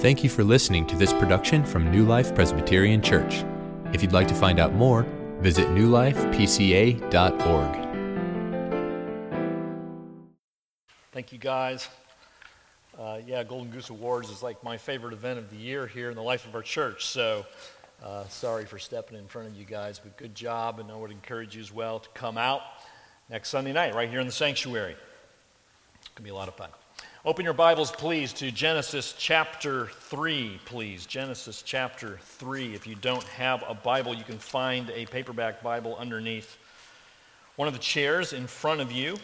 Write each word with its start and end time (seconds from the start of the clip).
Thank 0.00 0.24
you 0.24 0.30
for 0.30 0.42
listening 0.42 0.86
to 0.86 0.96
this 0.96 1.12
production 1.12 1.62
from 1.62 1.90
New 1.90 2.06
Life 2.06 2.34
Presbyterian 2.34 3.02
Church. 3.02 3.44
If 3.92 4.00
you'd 4.00 4.12
like 4.12 4.28
to 4.28 4.34
find 4.34 4.58
out 4.58 4.72
more, 4.72 5.02
visit 5.40 5.68
newlifepca.org. 5.68 7.02
Thank 11.12 11.32
you, 11.32 11.38
guys. 11.38 11.86
Uh, 12.98 13.20
yeah, 13.26 13.44
Golden 13.44 13.70
Goose 13.70 13.90
Awards 13.90 14.30
is 14.30 14.42
like 14.42 14.64
my 14.64 14.78
favorite 14.78 15.12
event 15.12 15.38
of 15.38 15.50
the 15.50 15.56
year 15.56 15.86
here 15.86 16.08
in 16.08 16.16
the 16.16 16.22
life 16.22 16.46
of 16.46 16.54
our 16.54 16.62
church. 16.62 17.04
So, 17.04 17.44
uh, 18.02 18.26
sorry 18.28 18.64
for 18.64 18.78
stepping 18.78 19.18
in 19.18 19.26
front 19.26 19.48
of 19.48 19.54
you 19.54 19.66
guys, 19.66 19.98
but 19.98 20.16
good 20.16 20.34
job. 20.34 20.80
And 20.80 20.90
I 20.90 20.96
would 20.96 21.10
encourage 21.10 21.56
you 21.56 21.60
as 21.60 21.70
well 21.70 21.98
to 21.98 22.08
come 22.14 22.38
out 22.38 22.62
next 23.28 23.50
Sunday 23.50 23.74
night 23.74 23.94
right 23.94 24.08
here 24.08 24.20
in 24.20 24.26
the 24.26 24.32
sanctuary. 24.32 24.96
It's 25.96 26.08
going 26.08 26.16
to 26.16 26.22
be 26.22 26.30
a 26.30 26.34
lot 26.34 26.48
of 26.48 26.54
fun. 26.54 26.70
Open 27.22 27.44
your 27.44 27.52
Bibles, 27.52 27.90
please, 27.90 28.32
to 28.32 28.50
Genesis 28.50 29.14
chapter 29.18 29.88
3, 29.88 30.58
please. 30.64 31.04
Genesis 31.04 31.60
chapter 31.60 32.18
3. 32.22 32.74
If 32.74 32.86
you 32.86 32.94
don't 32.94 33.22
have 33.24 33.62
a 33.68 33.74
Bible, 33.74 34.14
you 34.14 34.24
can 34.24 34.38
find 34.38 34.88
a 34.88 35.04
paperback 35.04 35.62
Bible 35.62 35.94
underneath 35.98 36.56
one 37.56 37.68
of 37.68 37.74
the 37.74 37.80
chairs 37.80 38.32
in 38.32 38.46
front 38.46 38.80
of 38.80 38.90
you. 38.90 39.18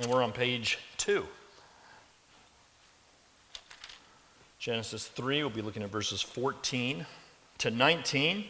And 0.00 0.08
we're 0.08 0.22
on 0.22 0.30
page 0.30 0.78
2. 0.98 1.26
Genesis 4.60 5.08
3, 5.08 5.42
we'll 5.42 5.50
be 5.50 5.62
looking 5.62 5.82
at 5.82 5.90
verses 5.90 6.22
14 6.22 7.04
to 7.58 7.70
19. 7.72 8.44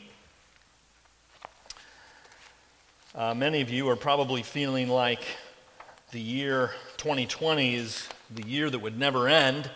Uh, 3.15 3.33
many 3.33 3.63
of 3.63 3.71
you 3.71 3.89
are 3.89 3.97
probably 3.97 4.43
feeling 4.43 4.91
like 4.91 5.23
the 6.15 6.21
year 6.21 6.71
2020 6.99 7.75
is 7.75 8.09
the 8.33 8.47
year 8.47 8.71
that 8.71 8.79
would 8.79 8.97
never 8.97 9.27
end. 9.27 9.69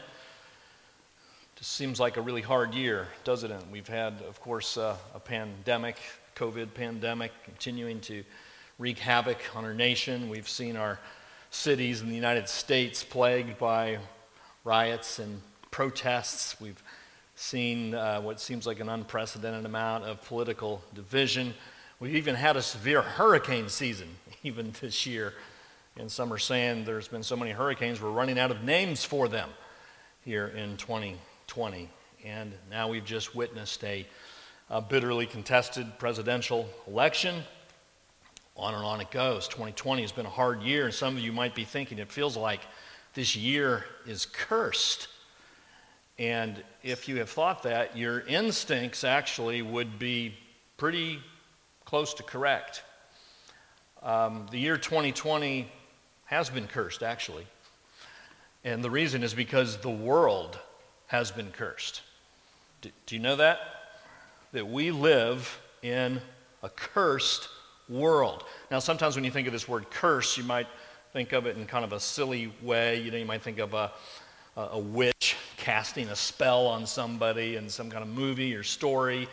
Just 1.56 1.72
seems 1.72 1.98
like 1.98 2.16
a 2.16 2.20
really 2.20 2.42
hard 2.42 2.74
year, 2.74 3.08
doesn't 3.24 3.50
it? 3.50 3.60
We've 3.72 3.88
had, 3.88 4.22
of 4.28 4.40
course, 4.40 4.76
uh, 4.76 4.94
a 5.16 5.18
pandemic, 5.18 5.96
COVID 6.36 6.74
pandemic, 6.74 7.32
continuing 7.42 8.00
to 8.02 8.22
wreak 8.78 9.00
havoc 9.00 9.38
on 9.56 9.64
our 9.64 9.74
nation. 9.74 10.28
We've 10.28 10.48
seen 10.48 10.76
our 10.76 11.00
cities 11.50 12.02
in 12.02 12.08
the 12.08 12.14
United 12.14 12.48
States 12.48 13.02
plagued 13.02 13.58
by 13.58 13.98
riots 14.62 15.18
and 15.18 15.42
protests. 15.72 16.60
We've 16.60 16.80
seen 17.34 17.96
uh, 17.96 18.20
what 18.20 18.40
seems 18.40 18.64
like 18.64 18.78
an 18.78 18.88
unprecedented 18.88 19.64
amount 19.64 20.04
of 20.04 20.22
political 20.22 20.84
division. 20.94 21.52
We've 21.98 22.14
even 22.14 22.36
had 22.36 22.56
a 22.56 22.62
severe 22.62 23.02
hurricane 23.02 23.68
season, 23.68 24.06
even 24.44 24.72
this 24.80 25.04
year. 25.04 25.34
And 25.98 26.10
some 26.10 26.32
are 26.32 26.38
saying 26.38 26.84
there's 26.84 27.08
been 27.08 27.24
so 27.24 27.34
many 27.34 27.50
hurricanes, 27.50 28.00
we're 28.00 28.10
running 28.10 28.38
out 28.38 28.52
of 28.52 28.62
names 28.62 29.04
for 29.04 29.26
them 29.26 29.50
here 30.24 30.46
in 30.46 30.76
2020. 30.76 31.88
And 32.24 32.52
now 32.70 32.88
we've 32.88 33.04
just 33.04 33.34
witnessed 33.34 33.82
a, 33.82 34.06
a 34.70 34.80
bitterly 34.80 35.26
contested 35.26 35.98
presidential 35.98 36.68
election. 36.86 37.42
On 38.56 38.74
and 38.74 38.84
on 38.84 39.00
it 39.00 39.10
goes. 39.10 39.48
2020 39.48 40.02
has 40.02 40.12
been 40.12 40.26
a 40.26 40.30
hard 40.30 40.62
year, 40.62 40.84
and 40.84 40.94
some 40.94 41.16
of 41.16 41.22
you 41.22 41.32
might 41.32 41.56
be 41.56 41.64
thinking 41.64 41.98
it 41.98 42.12
feels 42.12 42.36
like 42.36 42.60
this 43.14 43.34
year 43.34 43.84
is 44.06 44.24
cursed. 44.24 45.08
And 46.16 46.62
if 46.84 47.08
you 47.08 47.16
have 47.16 47.30
thought 47.30 47.64
that, 47.64 47.96
your 47.96 48.20
instincts 48.20 49.02
actually 49.02 49.62
would 49.62 49.98
be 49.98 50.36
pretty 50.76 51.18
close 51.84 52.14
to 52.14 52.22
correct. 52.22 52.84
Um, 54.00 54.46
the 54.52 54.58
year 54.60 54.76
2020 54.76 55.72
has 56.28 56.50
been 56.50 56.66
cursed, 56.66 57.02
actually. 57.02 57.46
And 58.62 58.84
the 58.84 58.90
reason 58.90 59.22
is 59.22 59.34
because 59.34 59.78
the 59.78 59.90
world 59.90 60.58
has 61.06 61.30
been 61.30 61.50
cursed. 61.50 62.02
Do, 62.82 62.90
you 63.08 63.18
know 63.18 63.36
that? 63.36 63.58
That 64.52 64.68
we 64.68 64.90
live 64.90 65.60
in 65.82 66.20
a 66.62 66.68
cursed 66.68 67.48
world. 67.88 68.44
Now, 68.70 68.78
sometimes 68.78 69.16
when 69.16 69.24
you 69.24 69.30
think 69.30 69.46
of 69.46 69.52
this 69.54 69.66
word 69.66 69.90
curse, 69.90 70.36
you 70.36 70.44
might 70.44 70.66
think 71.14 71.32
of 71.32 71.46
it 71.46 71.56
in 71.56 71.66
kind 71.66 71.84
of 71.84 71.94
a 71.94 72.00
silly 72.00 72.52
way. 72.60 73.00
You 73.00 73.10
know, 73.10 73.16
you 73.16 73.24
might 73.24 73.42
think 73.42 73.58
of 73.58 73.72
a, 73.72 73.90
a 74.54 74.78
witch 74.78 75.36
casting 75.56 76.08
a 76.08 76.16
spell 76.16 76.66
on 76.66 76.86
somebody 76.86 77.56
in 77.56 77.70
some 77.70 77.90
kind 77.90 78.02
of 78.02 78.10
movie 78.10 78.54
or 78.54 78.62
story. 78.62 79.28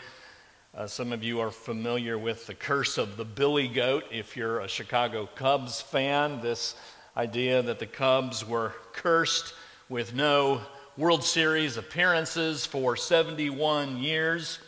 Uh, 0.76 0.86
some 0.86 1.14
of 1.14 1.24
you 1.24 1.40
are 1.40 1.52
familiar 1.52 2.18
with 2.18 2.46
the 2.48 2.54
curse 2.54 2.98
of 2.98 3.16
the 3.16 3.24
billy 3.24 3.66
goat. 3.66 4.04
If 4.12 4.36
you're 4.36 4.60
a 4.60 4.68
Chicago 4.68 5.26
Cubs 5.34 5.80
fan, 5.80 6.42
this 6.42 6.76
idea 7.16 7.62
that 7.62 7.80
the 7.80 7.86
Cubs 7.86 8.46
were 8.46 8.74
cursed 8.92 9.54
with 9.88 10.14
no 10.14 10.60
World 10.98 11.24
Series 11.24 11.78
appearances 11.78 12.66
for 12.66 12.98
71 12.98 14.00
years, 14.00 14.60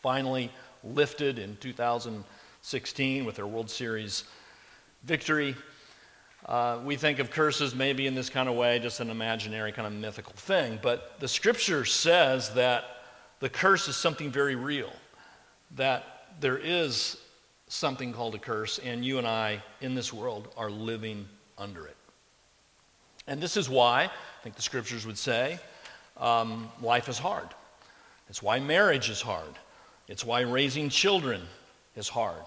finally 0.00 0.48
lifted 0.84 1.40
in 1.40 1.56
2016 1.56 3.24
with 3.24 3.34
their 3.34 3.48
World 3.48 3.68
Series 3.68 4.22
victory. 5.02 5.56
Uh, 6.44 6.78
we 6.84 6.94
think 6.94 7.18
of 7.18 7.32
curses 7.32 7.74
maybe 7.74 8.06
in 8.06 8.14
this 8.14 8.30
kind 8.30 8.48
of 8.48 8.54
way, 8.54 8.78
just 8.78 9.00
an 9.00 9.10
imaginary 9.10 9.72
kind 9.72 9.88
of 9.88 9.92
mythical 9.92 10.34
thing, 10.34 10.78
but 10.80 11.18
the 11.18 11.26
scripture 11.26 11.84
says 11.84 12.54
that 12.54 12.84
the 13.40 13.48
curse 13.48 13.88
is 13.88 13.96
something 13.96 14.30
very 14.30 14.54
real 14.54 14.92
that 15.74 16.26
there 16.40 16.58
is 16.58 17.18
something 17.68 18.12
called 18.12 18.34
a 18.34 18.38
curse, 18.38 18.78
and 18.78 19.04
you 19.04 19.18
and 19.18 19.26
I 19.26 19.62
in 19.80 19.94
this 19.94 20.12
world 20.12 20.48
are 20.56 20.70
living 20.70 21.26
under 21.58 21.86
it. 21.86 21.96
And 23.26 23.40
this 23.40 23.56
is 23.56 23.68
why, 23.68 24.04
I 24.04 24.42
think 24.42 24.54
the 24.54 24.62
scriptures 24.62 25.04
would 25.04 25.18
say, 25.18 25.58
um, 26.16 26.70
life 26.80 27.08
is 27.08 27.18
hard. 27.18 27.48
It's 28.28 28.42
why 28.42 28.60
marriage 28.60 29.10
is 29.10 29.20
hard. 29.20 29.54
It's 30.08 30.24
why 30.24 30.42
raising 30.42 30.88
children 30.88 31.42
is 31.96 32.08
hard. 32.08 32.42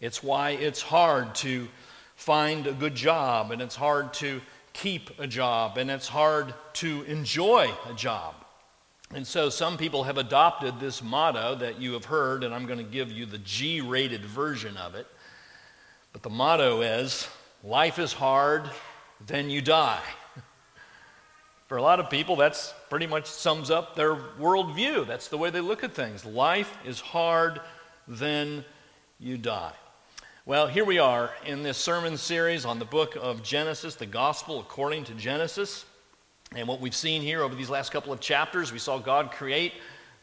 It's 0.00 0.22
why 0.22 0.50
it's 0.50 0.82
hard 0.82 1.34
to 1.36 1.68
find 2.14 2.66
a 2.66 2.72
good 2.72 2.94
job, 2.94 3.50
and 3.50 3.60
it's 3.60 3.74
hard 3.74 4.14
to 4.14 4.40
keep 4.72 5.18
a 5.18 5.26
job, 5.26 5.78
and 5.78 5.90
it's 5.90 6.08
hard 6.08 6.54
to 6.74 7.02
enjoy 7.02 7.70
a 7.90 7.94
job. 7.94 8.34
And 9.14 9.26
so 9.26 9.48
some 9.48 9.76
people 9.78 10.04
have 10.04 10.18
adopted 10.18 10.80
this 10.80 11.02
motto 11.02 11.54
that 11.56 11.80
you 11.80 11.92
have 11.92 12.04
heard, 12.04 12.42
and 12.42 12.52
I'm 12.52 12.66
going 12.66 12.78
to 12.78 12.84
give 12.84 13.12
you 13.12 13.24
the 13.24 13.38
G 13.38 13.80
rated 13.80 14.24
version 14.24 14.76
of 14.76 14.94
it. 14.94 15.06
But 16.12 16.22
the 16.22 16.30
motto 16.30 16.80
is 16.80 17.28
life 17.62 17.98
is 17.98 18.12
hard, 18.12 18.68
then 19.26 19.48
you 19.48 19.62
die. 19.62 20.02
For 21.68 21.78
a 21.78 21.82
lot 21.82 22.00
of 22.00 22.10
people, 22.10 22.36
that's 22.36 22.74
pretty 22.90 23.06
much 23.06 23.26
sums 23.26 23.70
up 23.70 23.94
their 23.94 24.14
worldview. 24.14 25.06
That's 25.06 25.28
the 25.28 25.38
way 25.38 25.50
they 25.50 25.60
look 25.60 25.84
at 25.84 25.94
things. 25.94 26.24
Life 26.24 26.76
is 26.84 27.00
hard, 27.00 27.60
then 28.08 28.64
you 29.18 29.38
die. 29.38 29.72
Well, 30.44 30.68
here 30.68 30.84
we 30.84 30.98
are 30.98 31.30
in 31.44 31.62
this 31.62 31.76
sermon 31.76 32.16
series 32.16 32.64
on 32.64 32.78
the 32.78 32.84
book 32.84 33.16
of 33.20 33.42
Genesis, 33.42 33.96
the 33.96 34.06
gospel 34.06 34.60
according 34.60 35.04
to 35.04 35.14
Genesis. 35.14 35.84
And 36.54 36.68
what 36.68 36.80
we've 36.80 36.94
seen 36.94 37.22
here 37.22 37.42
over 37.42 37.54
these 37.54 37.70
last 37.70 37.90
couple 37.92 38.12
of 38.12 38.20
chapters, 38.20 38.72
we 38.72 38.78
saw 38.78 38.98
God 38.98 39.32
create 39.32 39.72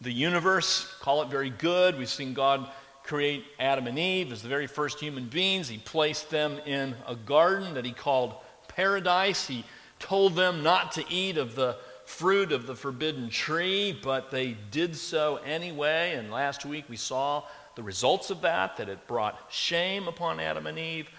the 0.02 0.12
universe, 0.12 0.96
call 1.00 1.22
it 1.22 1.30
very 1.30 1.50
good. 1.50 1.98
We've 1.98 2.10
seen 2.10 2.34
God 2.34 2.70
create 3.04 3.44
Adam 3.60 3.88
and 3.88 4.00
Eve 4.00 4.32
as 4.32 4.42
the 4.42 4.48
very 4.48 4.68
first 4.68 5.00
human 5.00 5.28
beings. 5.28 5.68
He 5.68 5.78
placed 5.78 6.30
them 6.30 6.60
in 6.66 6.96
a 7.08 7.16
garden 7.16 7.74
that 7.74 7.86
he 7.86 7.92
called 7.92 8.36
paradise. 8.68 9.48
He 9.48 9.66
told 10.00 10.36
them 10.36 10.64
not 10.64 10.94
to 10.94 11.04
eat 11.10 11.38
of 11.38 11.56
the 11.56 11.78
fruit 12.06 12.52
of 12.52 12.68
the 12.68 12.76
forbidden 12.76 13.30
tree, 13.30 13.98
but 14.04 14.32
they 14.32 14.58
did 14.72 14.96
so 14.96 15.38
anyway. 15.46 16.14
And 16.16 16.32
last 16.32 16.66
week 16.66 16.86
we 16.90 16.98
saw 16.98 17.44
the 17.76 17.84
results 17.84 18.30
of 18.30 18.42
that, 18.42 18.78
that 18.78 18.90
it 18.90 19.08
brought 19.08 19.48
shame 19.50 20.08
upon 20.08 20.40
Adam 20.40 20.68
and 20.68 20.80
Eve, 20.80 21.10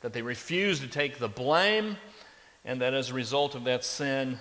that 0.00 0.12
they 0.12 0.22
refused 0.22 0.82
to 0.82 0.88
take 0.88 1.18
the 1.18 1.28
blame 1.28 1.96
and 2.64 2.80
that 2.80 2.94
as 2.94 3.10
a 3.10 3.14
result 3.14 3.54
of 3.54 3.64
that 3.64 3.84
sin, 3.84 4.38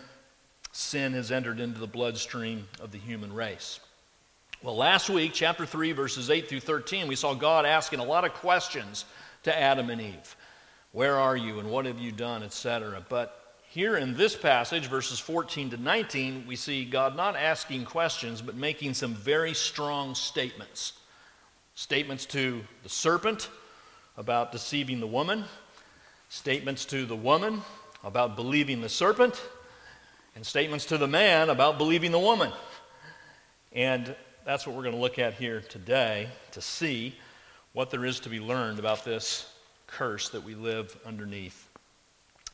sin 0.79 1.13
has 1.13 1.29
entered 1.31 1.59
into 1.59 1.79
the 1.79 1.87
bloodstream 1.87 2.65
of 2.79 2.91
the 2.91 2.97
human 2.97 3.33
race. 3.33 3.81
Well, 4.63 4.77
last 4.77 5.09
week, 5.09 5.31
chapter 5.33 5.65
3, 5.65 5.91
verses 5.91 6.29
8 6.29 6.47
through 6.47 6.61
13, 6.61 7.07
we 7.07 7.15
saw 7.15 7.33
God 7.33 7.65
asking 7.65 7.99
a 7.99 8.03
lot 8.03 8.23
of 8.23 8.33
questions 8.33 9.05
to 9.43 9.57
Adam 9.57 9.89
and 9.89 10.01
Eve. 10.01 10.35
Where 10.93 11.17
are 11.17 11.35
you 11.35 11.59
and 11.59 11.69
what 11.69 11.85
have 11.85 11.99
you 11.99 12.11
done, 12.11 12.43
etc. 12.43 13.03
But 13.09 13.55
here 13.67 13.97
in 13.97 14.15
this 14.15 14.35
passage, 14.35 14.87
verses 14.87 15.19
14 15.19 15.71
to 15.71 15.77
19, 15.77 16.45
we 16.47 16.55
see 16.55 16.85
God 16.85 17.15
not 17.15 17.35
asking 17.35 17.85
questions, 17.85 18.41
but 18.41 18.55
making 18.55 18.93
some 18.93 19.13
very 19.13 19.53
strong 19.53 20.15
statements. 20.15 20.93
Statements 21.75 22.25
to 22.27 22.61
the 22.83 22.89
serpent 22.89 23.49
about 24.17 24.51
deceiving 24.53 25.01
the 25.01 25.07
woman, 25.07 25.43
statements 26.29 26.85
to 26.85 27.05
the 27.05 27.15
woman 27.15 27.61
about 28.03 28.35
believing 28.37 28.81
the 28.81 28.89
serpent, 28.89 29.41
and 30.39 30.45
statements 30.45 30.85
to 30.85 30.97
the 30.97 31.05
man 31.05 31.49
about 31.49 31.77
believing 31.77 32.13
the 32.13 32.19
woman. 32.19 32.49
And 33.73 34.15
that's 34.45 34.65
what 34.65 34.73
we're 34.73 34.83
going 34.83 34.95
to 34.95 35.01
look 35.01 35.19
at 35.19 35.33
here 35.33 35.59
today 35.59 36.29
to 36.51 36.61
see 36.61 37.13
what 37.73 37.89
there 37.89 38.05
is 38.05 38.21
to 38.21 38.29
be 38.29 38.39
learned 38.39 38.79
about 38.79 39.03
this 39.03 39.53
curse 39.85 40.29
that 40.29 40.41
we 40.41 40.55
live 40.55 40.97
underneath. 41.05 41.67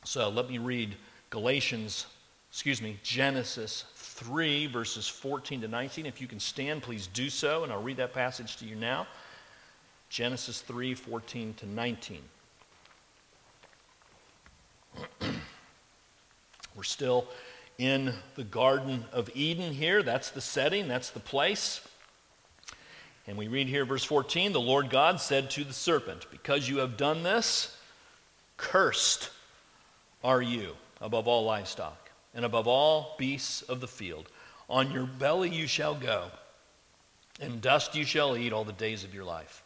So 0.02 0.28
let 0.30 0.50
me 0.50 0.58
read 0.58 0.96
Galatians 1.30 2.06
excuse 2.50 2.82
me, 2.82 2.98
Genesis 3.04 3.84
3, 3.94 4.66
verses 4.66 5.06
14 5.06 5.60
to 5.60 5.68
19. 5.68 6.06
If 6.06 6.20
you 6.20 6.26
can 6.26 6.40
stand, 6.40 6.82
please 6.82 7.06
do 7.06 7.30
so, 7.30 7.62
and 7.62 7.72
I'll 7.72 7.82
read 7.82 7.98
that 7.98 8.12
passage 8.12 8.56
to 8.56 8.64
you 8.64 8.74
now. 8.74 9.06
Genesis 10.08 10.60
3, 10.60 10.92
14 10.94 11.54
to 11.54 11.66
19. 11.68 12.20
We're 16.74 16.82
still 16.82 17.28
in 17.78 18.14
the 18.34 18.44
Garden 18.44 19.04
of 19.12 19.30
Eden 19.34 19.72
here. 19.72 20.02
That's 20.02 20.30
the 20.30 20.40
setting, 20.40 20.88
that's 20.88 21.10
the 21.10 21.20
place. 21.20 21.80
And 23.26 23.36
we 23.36 23.48
read 23.48 23.68
here, 23.68 23.84
verse 23.84 24.04
14 24.04 24.52
the 24.52 24.60
Lord 24.60 24.90
God 24.90 25.20
said 25.20 25.50
to 25.50 25.64
the 25.64 25.72
serpent, 25.72 26.26
Because 26.30 26.68
you 26.68 26.78
have 26.78 26.96
done 26.96 27.22
this, 27.22 27.76
cursed 28.56 29.30
are 30.22 30.42
you 30.42 30.74
above 31.00 31.28
all 31.28 31.44
livestock 31.44 32.10
and 32.34 32.44
above 32.44 32.66
all 32.66 33.14
beasts 33.18 33.62
of 33.62 33.80
the 33.80 33.88
field. 33.88 34.28
On 34.68 34.90
your 34.90 35.06
belly 35.06 35.50
you 35.50 35.66
shall 35.66 35.94
go, 35.94 36.24
and 37.40 37.60
dust 37.60 37.94
you 37.94 38.04
shall 38.04 38.36
eat 38.36 38.52
all 38.52 38.64
the 38.64 38.72
days 38.72 39.04
of 39.04 39.14
your 39.14 39.24
life. 39.24 39.62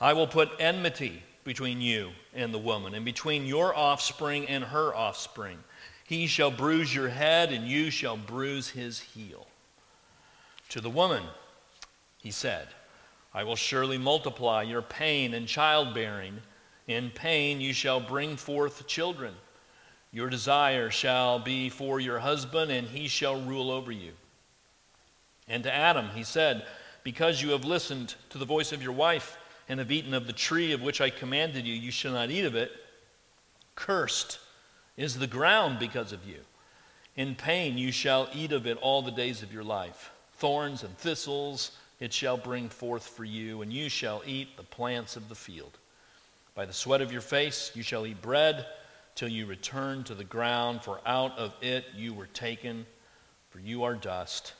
I 0.00 0.12
will 0.12 0.26
put 0.26 0.50
enmity 0.58 1.22
between 1.44 1.80
you 1.80 2.10
and 2.34 2.52
the 2.52 2.58
woman, 2.58 2.94
and 2.94 3.04
between 3.04 3.46
your 3.46 3.76
offspring 3.76 4.48
and 4.48 4.64
her 4.64 4.94
offspring. 4.94 5.58
He 6.04 6.26
shall 6.26 6.50
bruise 6.50 6.94
your 6.94 7.08
head, 7.08 7.50
and 7.50 7.66
you 7.66 7.90
shall 7.90 8.16
bruise 8.16 8.70
his 8.70 9.00
heel. 9.00 9.46
To 10.70 10.80
the 10.80 10.90
woman, 10.90 11.22
he 12.18 12.30
said, 12.30 12.68
I 13.32 13.42
will 13.44 13.56
surely 13.56 13.98
multiply 13.98 14.62
your 14.62 14.82
pain 14.82 15.34
and 15.34 15.48
childbearing. 15.48 16.40
In 16.86 17.10
pain 17.10 17.60
you 17.60 17.72
shall 17.72 18.00
bring 18.00 18.36
forth 18.36 18.86
children. 18.86 19.34
Your 20.12 20.30
desire 20.30 20.90
shall 20.90 21.38
be 21.38 21.68
for 21.70 21.98
your 21.98 22.20
husband, 22.20 22.70
and 22.70 22.86
he 22.86 23.08
shall 23.08 23.40
rule 23.40 23.70
over 23.70 23.90
you. 23.90 24.12
And 25.48 25.64
to 25.64 25.72
Adam 25.72 26.10
he 26.14 26.22
said, 26.22 26.64
Because 27.02 27.42
you 27.42 27.50
have 27.50 27.64
listened 27.64 28.14
to 28.30 28.38
the 28.38 28.44
voice 28.44 28.72
of 28.72 28.82
your 28.82 28.92
wife 28.92 29.38
and 29.68 29.80
have 29.80 29.90
eaten 29.90 30.14
of 30.14 30.26
the 30.26 30.32
tree 30.32 30.72
of 30.72 30.82
which 30.82 31.00
I 31.00 31.10
commanded 31.10 31.66
you, 31.66 31.74
you 31.74 31.90
shall 31.90 32.12
not 32.12 32.30
eat 32.30 32.44
of 32.44 32.54
it. 32.54 32.70
Cursed 33.74 34.38
is 34.96 35.18
the 35.18 35.26
ground 35.26 35.78
because 35.78 36.12
of 36.12 36.26
you. 36.26 36.38
In 37.16 37.34
pain 37.34 37.78
you 37.78 37.92
shall 37.92 38.28
eat 38.32 38.52
of 38.52 38.66
it 38.66 38.78
all 38.78 39.02
the 39.02 39.10
days 39.10 39.42
of 39.42 39.52
your 39.52 39.64
life. 39.64 40.10
Thorns 40.36 40.82
and 40.82 40.96
thistles 40.98 41.72
it 42.00 42.12
shall 42.12 42.36
bring 42.36 42.68
forth 42.68 43.06
for 43.06 43.24
you, 43.24 43.62
and 43.62 43.72
you 43.72 43.88
shall 43.88 44.22
eat 44.26 44.56
the 44.56 44.64
plants 44.64 45.16
of 45.16 45.28
the 45.28 45.34
field. 45.34 45.78
By 46.54 46.66
the 46.66 46.72
sweat 46.72 47.00
of 47.00 47.12
your 47.12 47.20
face 47.20 47.70
you 47.74 47.82
shall 47.82 48.06
eat 48.06 48.20
bread 48.20 48.66
till 49.14 49.28
you 49.28 49.46
return 49.46 50.02
to 50.04 50.14
the 50.14 50.24
ground, 50.24 50.82
for 50.82 51.00
out 51.06 51.38
of 51.38 51.54
it 51.60 51.84
you 51.94 52.12
were 52.12 52.26
taken, 52.26 52.84
for 53.50 53.60
you 53.60 53.84
are 53.84 53.94
dust, 53.94 54.54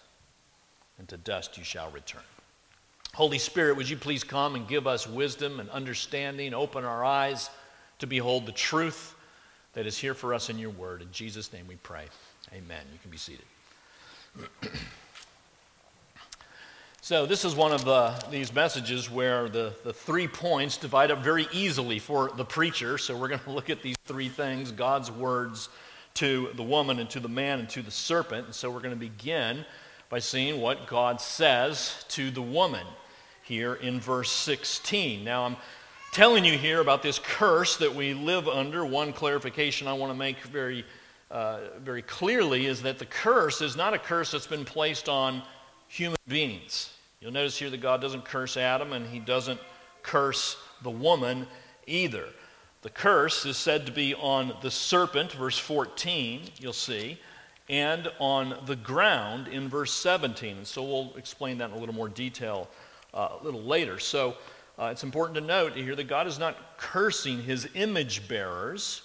and 0.99 1.09
to 1.09 1.17
dust 1.17 1.59
you 1.59 1.65
shall 1.65 1.91
return. 1.91 2.23
Holy 3.15 3.39
Spirit, 3.39 3.77
would 3.77 3.89
you 3.89 3.97
please 3.97 4.25
come 4.25 4.55
and 4.55 4.67
give 4.67 4.87
us 4.87 5.09
wisdom 5.09 5.61
and 5.61 5.69
understanding, 5.71 6.55
open 6.55 6.85
our 6.85 7.05
eyes 7.05 7.51
to 7.99 8.07
behold 8.07 8.47
the 8.47 8.53
truth 8.53 9.14
that 9.75 9.87
is 9.87 9.99
here 9.99 10.15
for 10.15 10.33
us 10.35 10.51
in 10.51 10.59
your 10.59 10.71
word. 10.71 11.03
In 11.03 11.11
Jesus' 11.13 11.53
name 11.53 11.67
we 11.69 11.77
pray. 11.77 12.05
Amen. 12.53 12.83
You 12.93 12.99
can 13.01 13.11
be 13.11 13.19
seated. 13.19 13.45
So, 17.05 17.27
this 17.27 17.45
is 17.45 17.55
one 17.55 17.71
of 17.71 17.85
the, 17.85 18.15
these 18.31 18.55
messages 18.55 19.11
where 19.11 19.51
the, 19.51 19.75
the 19.85 19.93
three 19.93 20.27
points 20.27 20.79
divide 20.79 21.11
up 21.11 21.19
very 21.19 21.47
easily 21.53 21.99
for 21.99 22.31
the 22.35 22.47
preacher. 22.47 22.97
So, 22.97 23.15
we're 23.15 23.29
going 23.29 23.41
to 23.41 23.51
look 23.51 23.69
at 23.69 23.83
these 23.83 23.97
three 24.07 24.31
things 24.31 24.73
God's 24.73 25.11
words 25.11 25.69
to 26.15 26.49
the 26.55 26.63
woman 26.63 26.99
and 26.99 27.11
to 27.11 27.21
the 27.21 27.29
man 27.29 27.59
and 27.59 27.69
to 27.69 27.83
the 27.83 27.91
serpent. 27.91 28.47
And 28.47 28.55
so, 28.55 28.71
we're 28.71 28.81
going 28.81 28.95
to 28.95 28.99
begin 28.99 29.67
by 30.09 30.19
seeing 30.19 30.63
what 30.63 30.87
God 30.87 31.21
says 31.21 32.07
to 32.09 32.31
the 32.31 32.41
woman 32.41 32.87
here 33.43 33.75
in 33.75 34.01
verse 34.01 34.31
16. 34.31 35.23
Now, 35.23 35.45
I'm 35.45 35.57
telling 36.15 36.45
you 36.45 36.57
here 36.57 36.81
about 36.81 37.03
this 37.03 37.19
curse 37.19 37.77
that 37.77 37.93
we 37.93 38.15
live 38.15 38.47
under. 38.47 38.87
One 38.87 39.13
clarification 39.13 39.89
I 39.89 39.95
want 39.95 40.13
to 40.13 40.17
make 40.17 40.39
very, 40.43 40.85
uh, 41.29 41.59
very 41.81 42.03
clearly 42.03 42.67
is 42.67 42.83
that 42.83 43.01
the 43.01 43.05
curse 43.05 43.61
is 43.61 43.75
not 43.75 43.95
a 43.95 43.99
curse 43.99 44.31
that's 44.31 44.47
been 44.47 44.65
placed 44.65 45.09
on 45.09 45.43
human 45.89 46.17
beings. 46.29 46.93
You'll 47.21 47.33
notice 47.33 47.59
here 47.59 47.69
that 47.69 47.81
God 47.81 48.01
doesn't 48.01 48.25
curse 48.25 48.57
Adam 48.57 48.93
and 48.93 49.05
he 49.09 49.19
doesn't 49.19 49.59
curse 50.05 50.57
the 50.85 50.91
woman 50.91 51.49
either. 51.89 52.27
The 52.83 52.91
curse 52.91 53.45
is 53.45 53.57
said 53.57 53.85
to 53.87 53.93
be 53.93 54.15
on 54.15 54.53
the 54.63 54.71
serpent, 54.71 55.33
verse 55.33 55.59
14, 55.59 56.43
you'll 56.61 56.73
see, 56.73 57.19
and 57.69 58.09
on 58.21 58.57
the 58.67 58.77
ground 58.77 59.49
in 59.49 59.69
verse 59.69 59.93
17. 59.93 60.59
And 60.59 60.67
so 60.67 60.85
we'll 60.85 61.13
explain 61.17 61.59
that 61.59 61.71
in 61.71 61.77
a 61.77 61.81
little 61.81 61.95
more 61.95 62.09
detail 62.09 62.69
uh, 63.13 63.31
a 63.41 63.45
little 63.45 63.63
later. 63.63 63.99
So 63.99 64.37
uh, 64.79 64.87
it's 64.87 65.05
important 65.05 65.37
to 65.37 65.41
note 65.41 65.75
here 65.75 65.95
that 65.95 66.09
God 66.09 66.27
is 66.27 66.39
not 66.39 66.79
cursing 66.79 67.43
his 67.43 67.69
image 67.75 68.27
bearers, 68.27 69.03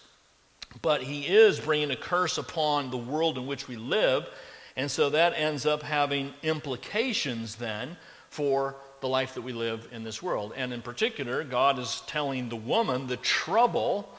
but 0.81 1.03
he 1.03 1.27
is 1.27 1.59
bringing 1.59 1.91
a 1.91 1.95
curse 1.95 2.37
upon 2.37 2.89
the 2.89 2.97
world 2.97 3.37
in 3.37 3.45
which 3.45 3.67
we 3.67 3.75
live. 3.75 4.27
And 4.75 4.89
so 4.89 5.09
that 5.11 5.33
ends 5.35 5.65
up 5.65 5.83
having 5.83 6.33
implications 6.41 7.55
then 7.55 7.97
for 8.29 8.75
the 9.01 9.07
life 9.07 9.33
that 9.35 9.41
we 9.41 9.53
live 9.53 9.87
in 9.91 10.03
this 10.03 10.21
world. 10.21 10.53
And 10.55 10.73
in 10.73 10.81
particular, 10.81 11.43
God 11.43 11.79
is 11.79 12.01
telling 12.07 12.49
the 12.49 12.55
woman 12.55 13.07
the 13.07 13.17
trouble 13.17 14.09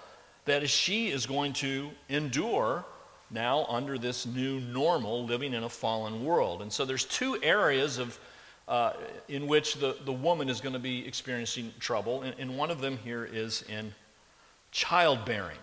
that 0.45 0.69
she 0.69 1.09
is 1.09 1.27
going 1.27 1.53
to 1.55 1.91
endure 2.09 2.85
now 3.31 3.65
under 3.69 3.99
this 3.99 4.27
new 4.27 4.61
normal 4.61 5.25
living 5.25 5.55
in 5.55 5.65
a 5.65 5.69
fallen 5.69 6.25
world. 6.25 6.63
And 6.63 6.73
so 6.73 6.85
there's 6.85 7.05
two 7.05 7.39
areas 7.43 7.99
of 7.99 8.19
uh, 8.71 8.93
in 9.29 9.49
which 9.49 9.75
the, 9.75 9.97
the 10.05 10.13
woman 10.13 10.49
is 10.49 10.61
going 10.61 10.73
to 10.73 10.79
be 10.79 11.07
experiencing 11.07 11.73
trouble. 11.81 12.23
And, 12.23 12.35
and 12.39 12.57
one 12.57 12.71
of 12.71 12.81
them 12.81 12.97
here 12.99 13.29
is 13.31 13.63
in 13.69 13.93
childbearing. 14.71 15.59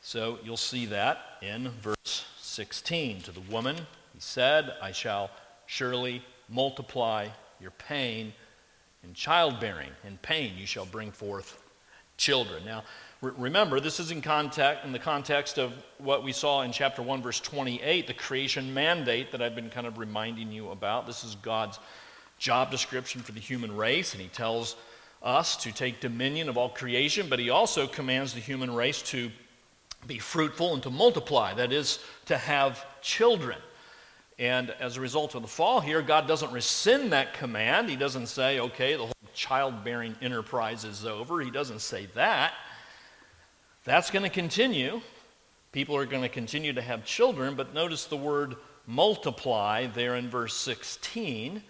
So 0.00 0.38
you'll 0.42 0.56
see 0.56 0.86
that 0.86 1.18
in 1.42 1.68
verse 1.82 2.24
16. 2.40 3.20
To 3.22 3.32
the 3.32 3.42
woman, 3.42 3.76
he 3.76 4.18
said, 4.18 4.72
I 4.80 4.92
shall 4.92 5.30
surely 5.66 6.22
multiply 6.48 7.28
your 7.60 7.70
pain 7.72 8.32
in 9.04 9.12
childbearing. 9.12 9.90
In 10.02 10.16
pain 10.22 10.54
you 10.56 10.66
shall 10.66 10.86
bring 10.86 11.12
forth 11.12 11.62
children. 12.16 12.64
Now, 12.64 12.82
re- 13.20 13.32
remember, 13.36 13.78
this 13.78 14.00
is 14.00 14.10
in, 14.10 14.22
context, 14.22 14.86
in 14.86 14.92
the 14.92 14.98
context 14.98 15.58
of 15.58 15.74
what 15.98 16.24
we 16.24 16.32
saw 16.32 16.62
in 16.62 16.72
chapter 16.72 17.02
1, 17.02 17.20
verse 17.20 17.40
28, 17.40 18.06
the 18.06 18.14
creation 18.14 18.72
mandate 18.72 19.32
that 19.32 19.42
I've 19.42 19.54
been 19.54 19.70
kind 19.70 19.86
of 19.86 19.98
reminding 19.98 20.50
you 20.50 20.70
about. 20.70 21.06
This 21.06 21.24
is 21.24 21.34
God's 21.34 21.78
job 22.42 22.72
description 22.72 23.20
for 23.22 23.30
the 23.30 23.40
human 23.40 23.74
race, 23.76 24.14
and 24.14 24.20
He 24.20 24.28
tells 24.28 24.74
us 25.22 25.56
to 25.58 25.70
take 25.70 26.00
dominion 26.00 26.48
of 26.48 26.58
all 26.58 26.68
creation, 26.68 27.28
but 27.28 27.38
He 27.38 27.50
also 27.50 27.86
commands 27.86 28.34
the 28.34 28.40
human 28.40 28.74
race 28.74 29.00
to 29.02 29.30
be 30.08 30.18
fruitful 30.18 30.74
and 30.74 30.82
to 30.82 30.90
multiply, 30.90 31.54
that 31.54 31.72
is, 31.72 32.00
to 32.26 32.36
have 32.36 32.84
children. 33.00 33.58
And 34.40 34.70
as 34.80 34.96
a 34.96 35.00
result 35.00 35.36
of 35.36 35.42
the 35.42 35.48
fall 35.48 35.78
here, 35.78 36.02
God 36.02 36.26
doesn't 36.26 36.50
rescind 36.50 37.12
that 37.12 37.32
command. 37.34 37.88
He 37.88 37.94
doesn't 37.94 38.26
say, 38.26 38.58
okay, 38.58 38.94
the 38.94 39.04
whole 39.04 39.12
childbearing 39.32 40.16
enterprise 40.20 40.82
is 40.82 41.06
over. 41.06 41.40
He 41.40 41.50
doesn't 41.52 41.80
say 41.80 42.08
that. 42.16 42.54
That's 43.84 44.10
going 44.10 44.24
to 44.24 44.30
continue. 44.30 45.00
People 45.70 45.94
are 45.94 46.06
going 46.06 46.22
to 46.22 46.28
continue 46.28 46.72
to 46.72 46.82
have 46.82 47.04
children, 47.04 47.54
but 47.54 47.72
notice 47.72 48.06
the 48.06 48.16
word 48.16 48.56
multiply 48.88 49.86
there 49.86 50.16
in 50.16 50.28
verse 50.28 50.56
16. 50.56 51.62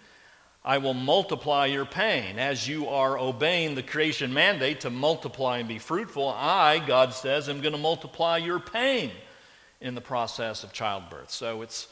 I 0.65 0.77
will 0.77 0.93
multiply 0.93 1.65
your 1.65 1.85
pain. 1.85 2.39
As 2.39 2.67
you 2.67 2.87
are 2.87 3.19
obeying 3.19 3.75
the 3.75 3.83
creation 3.83 4.33
mandate 4.33 4.81
to 4.81 4.89
multiply 4.89 5.57
and 5.57 5.67
be 5.67 5.77
fruitful, 5.77 6.29
I, 6.29 6.79
God 6.79 7.13
says, 7.13 7.49
am 7.49 7.59
going 7.59 7.73
to 7.73 7.79
multiply 7.79 8.37
your 8.37 8.59
pain 8.59 9.11
in 9.81 9.93
the 9.93 10.01
process 10.01 10.63
of 10.63 10.71
childbirth. 10.71 11.31
So 11.31 11.61
it's 11.63 11.89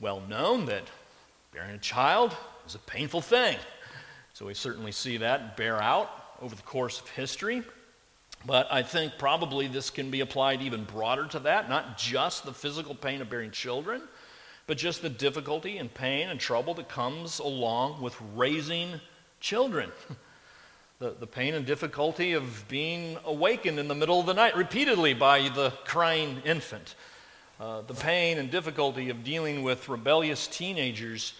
well 0.00 0.22
known 0.26 0.64
that 0.66 0.84
bearing 1.52 1.74
a 1.74 1.78
child 1.78 2.34
is 2.66 2.74
a 2.74 2.78
painful 2.78 3.20
thing. 3.20 3.58
So 4.32 4.46
we 4.46 4.54
certainly 4.54 4.92
see 4.92 5.18
that 5.18 5.58
bear 5.58 5.80
out 5.80 6.10
over 6.40 6.56
the 6.56 6.62
course 6.62 6.98
of 6.98 7.08
history. 7.10 7.62
But 8.46 8.66
I 8.72 8.82
think 8.82 9.12
probably 9.18 9.68
this 9.68 9.90
can 9.90 10.10
be 10.10 10.20
applied 10.20 10.62
even 10.62 10.84
broader 10.84 11.26
to 11.26 11.38
that, 11.40 11.68
not 11.68 11.98
just 11.98 12.44
the 12.44 12.52
physical 12.52 12.94
pain 12.94 13.20
of 13.20 13.30
bearing 13.30 13.50
children, 13.50 14.02
but 14.72 14.78
just 14.78 15.02
the 15.02 15.10
difficulty 15.10 15.76
and 15.76 15.92
pain 15.92 16.30
and 16.30 16.40
trouble 16.40 16.72
that 16.72 16.88
comes 16.88 17.40
along 17.40 18.00
with 18.00 18.16
raising 18.34 18.88
children. 19.38 19.92
the, 20.98 21.10
the 21.10 21.26
pain 21.26 21.52
and 21.52 21.66
difficulty 21.66 22.32
of 22.32 22.64
being 22.68 23.18
awakened 23.26 23.78
in 23.78 23.86
the 23.86 23.94
middle 23.94 24.18
of 24.18 24.24
the 24.24 24.32
night 24.32 24.56
repeatedly 24.56 25.12
by 25.12 25.50
the 25.50 25.68
crying 25.84 26.40
infant 26.46 26.94
uh, 27.60 27.82
the 27.82 27.92
pain 27.92 28.38
and 28.38 28.50
difficulty 28.50 29.10
of 29.10 29.22
dealing 29.22 29.62
with 29.62 29.90
rebellious 29.90 30.46
teenagers, 30.46 31.34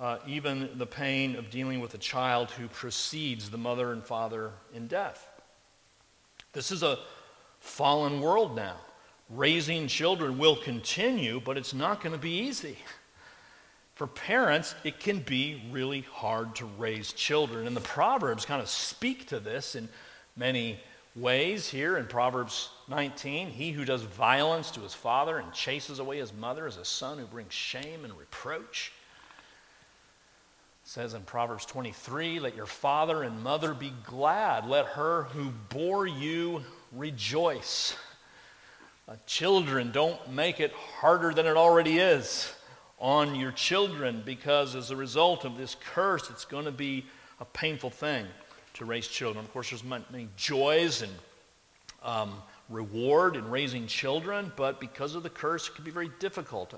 uh, 0.00 0.16
even 0.26 0.70
the 0.78 0.86
pain 0.86 1.36
of 1.36 1.50
dealing 1.50 1.80
with 1.80 1.92
a 1.92 1.98
child 1.98 2.50
who 2.52 2.66
precedes 2.68 3.50
the 3.50 3.58
mother 3.58 3.92
and 3.92 4.02
father 4.02 4.52
in 4.72 4.86
death. 4.86 5.28
This 6.54 6.72
is 6.72 6.82
a 6.82 6.98
fallen 7.60 8.22
world 8.22 8.56
now. 8.56 8.76
Raising 9.30 9.86
children 9.88 10.38
will 10.38 10.56
continue, 10.56 11.40
but 11.40 11.56
it's 11.56 11.74
not 11.74 12.02
going 12.02 12.12
to 12.12 12.20
be 12.20 12.38
easy. 12.38 12.76
For 13.94 14.06
parents, 14.06 14.74
it 14.82 14.98
can 14.98 15.20
be 15.20 15.62
really 15.70 16.00
hard 16.12 16.56
to 16.56 16.66
raise 16.66 17.12
children. 17.12 17.66
And 17.66 17.76
the 17.76 17.80
Proverbs 17.80 18.44
kind 18.44 18.60
of 18.60 18.68
speak 18.68 19.26
to 19.28 19.38
this 19.38 19.76
in 19.76 19.88
many 20.36 20.80
ways 21.14 21.68
here 21.68 21.96
in 21.96 22.06
Proverbs 22.06 22.70
19. 22.88 23.48
He 23.48 23.70
who 23.70 23.84
does 23.84 24.02
violence 24.02 24.72
to 24.72 24.80
his 24.80 24.94
father 24.94 25.38
and 25.38 25.52
chases 25.52 26.00
away 26.00 26.18
his 26.18 26.32
mother 26.32 26.66
is 26.66 26.76
a 26.76 26.84
son 26.84 27.18
who 27.18 27.26
brings 27.26 27.52
shame 27.52 28.04
and 28.04 28.12
reproach. 28.18 28.92
It 30.82 30.88
says 30.88 31.14
in 31.14 31.22
Proverbs 31.22 31.64
23, 31.64 32.40
let 32.40 32.56
your 32.56 32.66
father 32.66 33.22
and 33.22 33.42
mother 33.44 33.74
be 33.74 33.92
glad. 34.04 34.66
Let 34.66 34.86
her 34.86 35.24
who 35.30 35.50
bore 35.68 36.06
you 36.08 36.64
rejoice. 36.92 37.94
Uh, 39.06 39.16
children, 39.26 39.92
don't 39.92 40.32
make 40.32 40.60
it 40.60 40.72
harder 40.72 41.34
than 41.34 41.44
it 41.44 41.58
already 41.58 41.98
is 41.98 42.54
on 42.98 43.34
your 43.34 43.52
children 43.52 44.22
because 44.24 44.74
as 44.74 44.90
a 44.90 44.96
result 44.96 45.44
of 45.44 45.58
this 45.58 45.76
curse, 45.92 46.30
it's 46.30 46.46
going 46.46 46.64
to 46.64 46.72
be 46.72 47.04
a 47.38 47.44
painful 47.44 47.90
thing 47.90 48.24
to 48.72 48.86
raise 48.86 49.06
children. 49.06 49.44
Of 49.44 49.52
course, 49.52 49.68
there's 49.68 49.84
many 49.84 50.28
joys 50.38 51.02
and 51.02 51.12
um, 52.02 52.32
reward 52.70 53.36
in 53.36 53.50
raising 53.50 53.86
children, 53.86 54.50
but 54.56 54.80
because 54.80 55.14
of 55.14 55.22
the 55.22 55.28
curse, 55.28 55.68
it 55.68 55.74
can 55.74 55.84
be 55.84 55.90
very 55.90 56.10
difficult. 56.18 56.72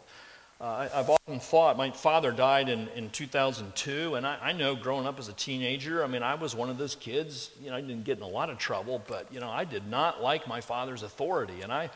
Uh, 0.61 0.89
I, 0.93 0.97
have 0.97 1.11
often 1.11 1.39
thought, 1.39 1.77
my 1.77 1.93
father 1.93 2.33
died 2.33 2.69
in, 2.69 2.89
in 2.97 3.11
2002, 3.11 4.17
and 4.17 4.27
I, 4.27 4.39
I, 4.43 4.53
know 4.53 4.75
growing 4.75 5.07
up 5.07 5.21
as 5.21 5.29
a 5.29 5.35
teenager, 5.35 6.03
I 6.03 6.07
mean, 6.07 6.23
I 6.23 6.35
was 6.35 6.57
one 6.57 6.71
of 6.71 6.79
those 6.79 6.95
kids, 6.97 7.51
you 7.63 7.71
know, 7.71 7.77
I 7.77 7.83
didn't 7.83 8.05
get 8.05 8.17
in 8.17 8.25
a 8.25 8.29
lot 8.29 8.49
of 8.49 8.57
trouble, 8.57 9.03
but, 9.07 9.31
you 9.31 9.39
know, 9.39 9.51
I 9.51 9.65
did 9.65 9.87
not 9.87 10.23
like 10.23 10.49
my 10.49 10.63
father's 10.63 11.03
authority, 11.03 11.61
and 11.61 11.71
I, 11.71 11.91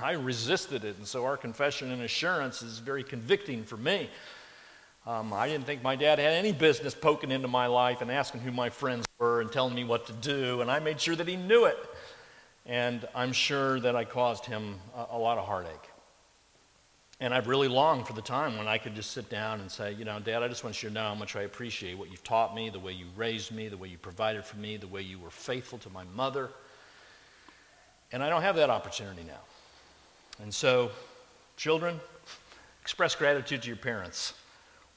I 0.00 0.12
resisted 0.12 0.84
it. 0.84 0.96
And 0.98 1.06
so 1.06 1.24
our 1.24 1.36
confession 1.36 1.90
and 1.92 2.02
assurance 2.02 2.62
is 2.62 2.78
very 2.78 3.04
convicting 3.04 3.64
for 3.64 3.76
me. 3.76 4.10
Um, 5.06 5.32
I 5.32 5.48
didn't 5.48 5.66
think 5.66 5.82
my 5.84 5.94
dad 5.94 6.18
had 6.18 6.32
any 6.32 6.52
business 6.52 6.94
poking 6.94 7.30
into 7.30 7.46
my 7.46 7.66
life 7.66 8.00
and 8.02 8.10
asking 8.10 8.40
who 8.40 8.50
my 8.50 8.70
friends 8.70 9.06
were 9.18 9.40
and 9.40 9.52
telling 9.52 9.74
me 9.74 9.84
what 9.84 10.06
to 10.08 10.12
do, 10.12 10.60
and 10.60 10.70
I 10.70 10.80
made 10.80 11.00
sure 11.00 11.14
that 11.14 11.28
he 11.28 11.36
knew 11.36 11.66
it. 11.66 11.78
And 12.66 13.06
I'm 13.14 13.32
sure 13.32 13.78
that 13.80 13.94
I 13.94 14.04
caused 14.04 14.44
him 14.46 14.80
a, 14.96 15.16
a 15.16 15.18
lot 15.18 15.38
of 15.38 15.46
heartache. 15.46 15.90
And 17.20 17.32
I've 17.32 17.46
really 17.46 17.68
longed 17.68 18.08
for 18.08 18.12
the 18.12 18.20
time 18.20 18.58
when 18.58 18.66
I 18.66 18.76
could 18.78 18.96
just 18.96 19.12
sit 19.12 19.30
down 19.30 19.60
and 19.60 19.70
say, 19.70 19.92
you 19.92 20.04
know, 20.04 20.18
Dad, 20.18 20.42
I 20.42 20.48
just 20.48 20.64
want 20.64 20.82
you 20.82 20.88
to 20.88 20.94
know 20.94 21.04
how 21.04 21.14
much 21.14 21.36
I 21.36 21.42
appreciate 21.42 21.96
what 21.96 22.10
you've 22.10 22.24
taught 22.24 22.54
me, 22.54 22.68
the 22.68 22.80
way 22.80 22.92
you 22.92 23.06
raised 23.16 23.52
me, 23.52 23.68
the 23.68 23.76
way 23.76 23.88
you 23.88 23.98
provided 23.98 24.44
for 24.44 24.56
me, 24.58 24.76
the 24.76 24.88
way 24.88 25.02
you 25.02 25.20
were 25.20 25.30
faithful 25.30 25.78
to 25.78 25.90
my 25.90 26.02
mother. 26.14 26.50
And 28.12 28.22
I 28.22 28.28
don't 28.28 28.42
have 28.42 28.56
that 28.56 28.68
opportunity 28.68 29.22
now. 29.22 29.40
And 30.42 30.52
so, 30.52 30.90
children, 31.56 32.00
express 32.82 33.14
gratitude 33.14 33.62
to 33.62 33.68
your 33.68 33.76
parents 33.76 34.34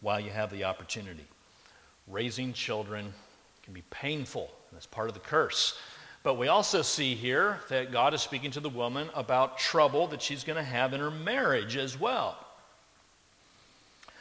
while 0.02 0.20
you 0.20 0.32
have 0.32 0.52
the 0.52 0.66
opportunity. 0.66 1.26
Raising 2.08 2.54
children 2.54 3.14
can 3.64 3.74
be 3.74 3.84
painful, 3.90 4.50
and 4.70 4.76
that's 4.76 4.86
part 4.86 5.08
of 5.08 5.14
the 5.14 5.22
curse. 5.22 5.78
But 6.24 6.38
we 6.38 6.50
also 6.50 6.82
see 6.82 7.16
here 7.16 7.60
that 7.70 7.92
God 7.92 8.14
is 8.14 8.22
speaking 8.22 8.52
to 8.52 8.60
the 8.60 8.70
woman 8.70 9.10
about 9.16 9.58
trouble 9.58 10.08
that 10.08 10.22
she's 10.22 10.44
going 10.44 10.58
to 10.58 10.64
have 10.64 10.94
in 10.94 11.00
her 11.00 11.12
marriage 11.12 11.78
as 11.78 11.98
well. 11.98 12.38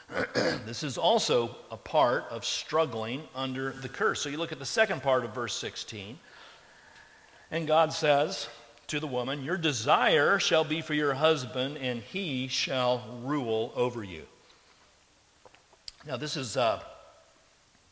this 0.64 0.82
is 0.82 0.96
also 0.96 1.54
a 1.70 1.76
part 1.76 2.24
of 2.30 2.44
struggling 2.44 3.22
under 3.34 3.72
the 3.72 3.88
curse. 3.88 4.20
So 4.20 4.28
you 4.28 4.38
look 4.38 4.52
at 4.52 4.58
the 4.58 4.64
second 4.64 5.02
part 5.02 5.24
of 5.24 5.34
verse 5.34 5.54
16, 5.54 6.18
and 7.50 7.66
God 7.66 7.92
says 7.92 8.48
to 8.88 8.98
the 8.98 9.06
woman, 9.06 9.44
Your 9.44 9.58
desire 9.58 10.38
shall 10.38 10.64
be 10.64 10.80
for 10.80 10.94
your 10.94 11.12
husband, 11.12 11.76
and 11.76 12.02
he 12.02 12.48
shall 12.48 13.20
rule 13.22 13.70
over 13.76 14.02
you. 14.02 14.22
Now, 16.06 16.16
this 16.16 16.38
is 16.38 16.56
uh, 16.56 16.82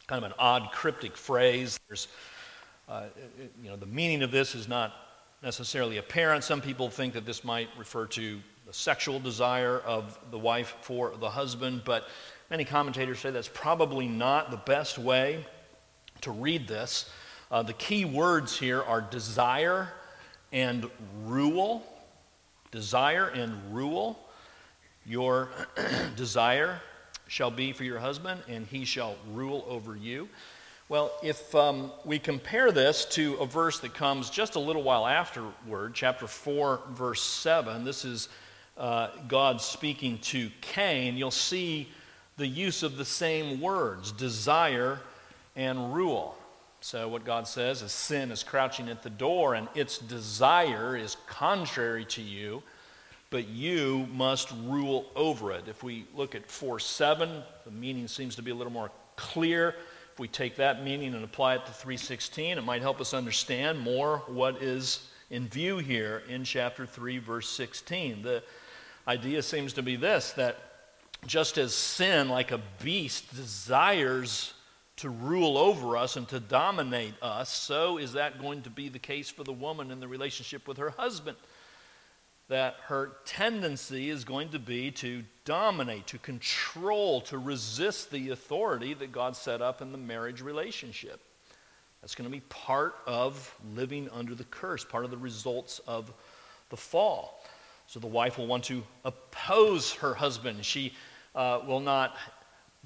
kind 0.07 0.25
of 0.25 0.31
an 0.31 0.37
odd, 0.39 0.71
cryptic 0.73 1.15
phrase. 1.15 1.79
There's, 1.89 2.09
uh, 2.89 3.05
you 3.63 3.69
know, 3.69 3.77
the 3.77 3.87
meaning 3.87 4.23
of 4.23 4.31
this 4.31 4.55
is 4.55 4.69
not 4.69 4.95
necessarily 5.43 5.99
apparent. 5.99 6.45
Some 6.45 6.63
people 6.63 6.89
think 6.89 7.13
that 7.13 7.27
this 7.27 7.45
might 7.45 7.69
refer 7.77 8.07
to 8.07 8.41
the 8.67 8.73
sexual 8.73 9.21
desire 9.21 9.81
of 9.81 10.19
the 10.31 10.39
wife 10.39 10.77
for 10.81 11.15
the 11.19 11.29
husband, 11.29 11.83
but 11.85 12.09
many 12.49 12.65
commentators 12.65 13.19
say 13.19 13.31
that's 13.31 13.49
probably 13.53 14.09
not 14.09 14.51
the 14.51 14.57
best 14.57 14.99
way 14.99 15.45
to 16.23 16.31
read 16.31 16.67
this. 16.67 17.11
Uh, 17.51 17.63
the 17.63 17.75
key 17.75 18.07
words 18.07 18.59
here 18.59 18.83
are 18.83 19.03
desire 19.03 19.91
and 20.57 20.89
rule. 21.27 21.87
Desire 22.71 23.27
and 23.27 23.53
rule. 23.75 24.19
Your 25.05 25.51
desire 26.17 26.81
shall 27.29 27.51
be 27.51 27.73
for 27.73 27.85
your 27.85 27.99
husband, 27.99 28.41
and 28.49 28.67
he 28.67 28.87
shall 28.87 29.17
rule 29.35 29.67
over 29.69 29.95
you. 29.97 30.31
Well, 30.89 31.13
if 31.23 31.55
um, 31.55 31.93
we 32.07 32.19
compare 32.19 32.73
this 32.73 33.05
to 33.17 33.35
a 33.35 33.47
verse 33.47 33.81
that 33.81 33.93
comes 33.93 34.31
just 34.31 34.55
a 34.55 34.59
little 34.59 34.83
while 34.83 35.07
afterward, 35.07 35.93
chapter 35.93 36.27
4, 36.27 36.81
verse 36.93 37.23
7, 37.23 37.85
this 37.85 38.07
is 38.07 38.31
uh, 38.79 39.09
God 39.29 39.61
speaking 39.61 40.17
to 40.19 40.49
Cain, 40.63 41.19
you'll 41.19 41.31
see 41.31 41.89
the 42.39 42.47
use 42.47 42.83
of 42.83 42.97
the 42.97 43.05
same 43.05 43.61
words 43.61 44.11
desire 44.11 45.01
and 45.55 45.93
rule. 45.93 46.35
So, 46.87 47.09
what 47.09 47.25
God 47.25 47.49
says 47.49 47.83
is 47.83 47.91
sin 47.91 48.31
is 48.31 48.45
crouching 48.45 48.89
at 48.89 49.03
the 49.03 49.11
door, 49.11 49.55
and 49.55 49.67
its 49.75 49.99
desire 49.99 50.97
is 50.97 51.17
contrary 51.27 52.05
to 52.05 52.23
you 52.23 52.63
but 53.31 53.49
you 53.49 54.07
must 54.13 54.53
rule 54.65 55.07
over 55.17 55.51
it. 55.51 55.65
If 55.67 55.83
we 55.83 56.07
look 56.15 56.37
at 56.37 56.49
4 56.49 56.79
7, 56.79 57.43
the 57.65 57.71
meaning 57.73 58.07
seems 58.07 58.37
to 58.37 58.43
be 58.43 58.53
a 58.53 58.55
little 58.55 58.73
more 58.73 58.91
clear. 59.17 59.75
If 60.13 60.21
we 60.21 60.29
take 60.29 60.57
that 60.57 60.85
meaning 60.85 61.13
and 61.13 61.25
apply 61.25 61.57
it 61.57 61.67
to 61.67 61.73
316, 61.73 62.57
it 62.57 62.65
might 62.65 62.83
help 62.83 63.01
us 63.01 63.13
understand 63.13 63.81
more 63.81 64.19
what 64.29 64.63
is 64.63 65.09
in 65.31 65.49
view 65.49 65.79
here 65.79 66.23
in 66.29 66.45
chapter 66.45 66.87
3, 66.87 67.19
verse 67.19 67.49
16. 67.49 68.23
The 68.23 68.45
idea 69.09 69.43
seems 69.43 69.73
to 69.73 69.83
be 69.83 69.97
this 69.97 70.31
that 70.33 70.59
just 71.27 71.59
as 71.59 71.75
sin, 71.75 72.29
like 72.29 72.53
a 72.53 72.61
beast, 72.81 73.35
desires 73.35 74.55
to 74.97 75.11
rule 75.11 75.59
over 75.59 75.97
us 75.97 76.17
and 76.17 76.27
to 76.29 76.41
dominate 76.41 77.15
us, 77.23 77.51
so 77.51 77.99
is 77.99 78.15
that 78.15 78.41
going 78.41 78.63
to 78.63 78.71
be 78.71 78.89
the 78.89 78.99
case 78.99 79.29
for 79.29 79.45
the 79.45 79.53
woman 79.53 79.91
in 79.91 80.01
the 80.01 80.09
relationship 80.09 80.67
with 80.67 80.79
her 80.79 80.91
husband 80.91 81.37
that 82.49 82.77
her 82.85 83.17
tendency 83.25 84.09
is 84.09 84.25
going 84.25 84.49
to 84.51 84.59
be 84.59 84.91
to 84.93 85.25
dominate, 85.45 86.07
to 86.07 86.19
control, 86.19 87.21
to 87.21 87.39
resist 87.39 88.11
the 88.11 88.31
authority 88.31 88.95
that 88.95 89.11
God 89.11 89.35
set 89.35 89.61
up 89.61 89.83
in 89.83 89.91
the 89.91 89.99
marriage 89.99 90.41
relationship. 90.41 91.21
That's 92.01 92.15
going 92.15 92.31
to 92.31 92.35
be 92.35 92.43
part 92.49 92.95
of 93.07 93.53
living 93.75 94.09
under 94.13 94.35
the 94.35 94.45
curse, 94.45 94.85
part 94.85 95.05
of 95.05 95.11
the 95.11 95.17
results 95.17 95.81
of 95.89 96.13
the 96.71 96.77
fall. 96.77 97.43
So 97.89 97.99
the 97.99 98.07
wife 98.07 98.39
will 98.39 98.47
want 98.47 98.65
to 98.65 98.85
oppose 99.05 99.93
her 99.95 100.15
husband. 100.15 100.65
She 100.65 100.93
uh, 101.35 101.61
will 101.67 101.81
not 101.81 102.17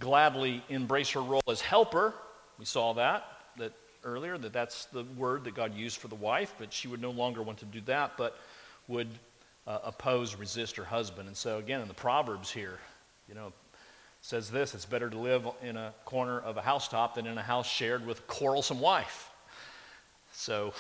gladly 0.01 0.65
embrace 0.69 1.11
her 1.11 1.21
role 1.21 1.43
as 1.49 1.61
helper. 1.61 2.13
We 2.59 2.65
saw 2.65 2.95
that, 2.95 3.25
that 3.59 3.73
earlier, 4.05 4.37
that 4.39 4.53
that's 4.53 4.87
the 4.87 5.05
word 5.17 5.45
that 5.45 5.55
God 5.55 5.75
used 5.75 5.99
for 5.99 6.09
the 6.09 6.17
wife, 6.17 6.55
but 6.59 6.73
she 6.73 6.89
would 6.89 7.01
no 7.01 7.11
longer 7.11 7.43
want 7.43 7.59
to 7.59 7.67
do 7.67 7.81
that, 7.83 8.17
but 8.17 8.37
would 8.89 9.09
uh, 9.67 9.79
oppose, 9.85 10.35
resist 10.35 10.77
her 10.77 10.85
husband. 10.85 11.29
And 11.29 11.37
so, 11.37 11.59
again, 11.59 11.81
in 11.81 11.89
the 11.89 11.95
Proverbs 11.95 12.51
here, 12.51 12.79
you 13.29 13.35
know, 13.35 13.53
says 14.23 14.51
this 14.51 14.75
it's 14.75 14.85
better 14.85 15.09
to 15.09 15.19
live 15.19 15.47
in 15.63 15.77
a 15.77 15.95
corner 16.05 16.41
of 16.41 16.57
a 16.57 16.63
housetop 16.63 17.15
than 17.15 17.27
in 17.27 17.39
a 17.39 17.43
house 17.43 17.69
shared 17.69 18.05
with 18.07 18.19
a 18.19 18.23
quarrelsome 18.23 18.81
wife. 18.81 19.31
So, 20.33 20.73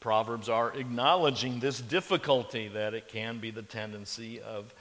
Proverbs 0.00 0.48
are 0.48 0.72
acknowledging 0.76 1.58
this 1.58 1.80
difficulty 1.80 2.68
that 2.68 2.94
it 2.94 3.08
can 3.08 3.38
be 3.38 3.50
the 3.50 3.62
tendency 3.62 4.40
of 4.40 4.72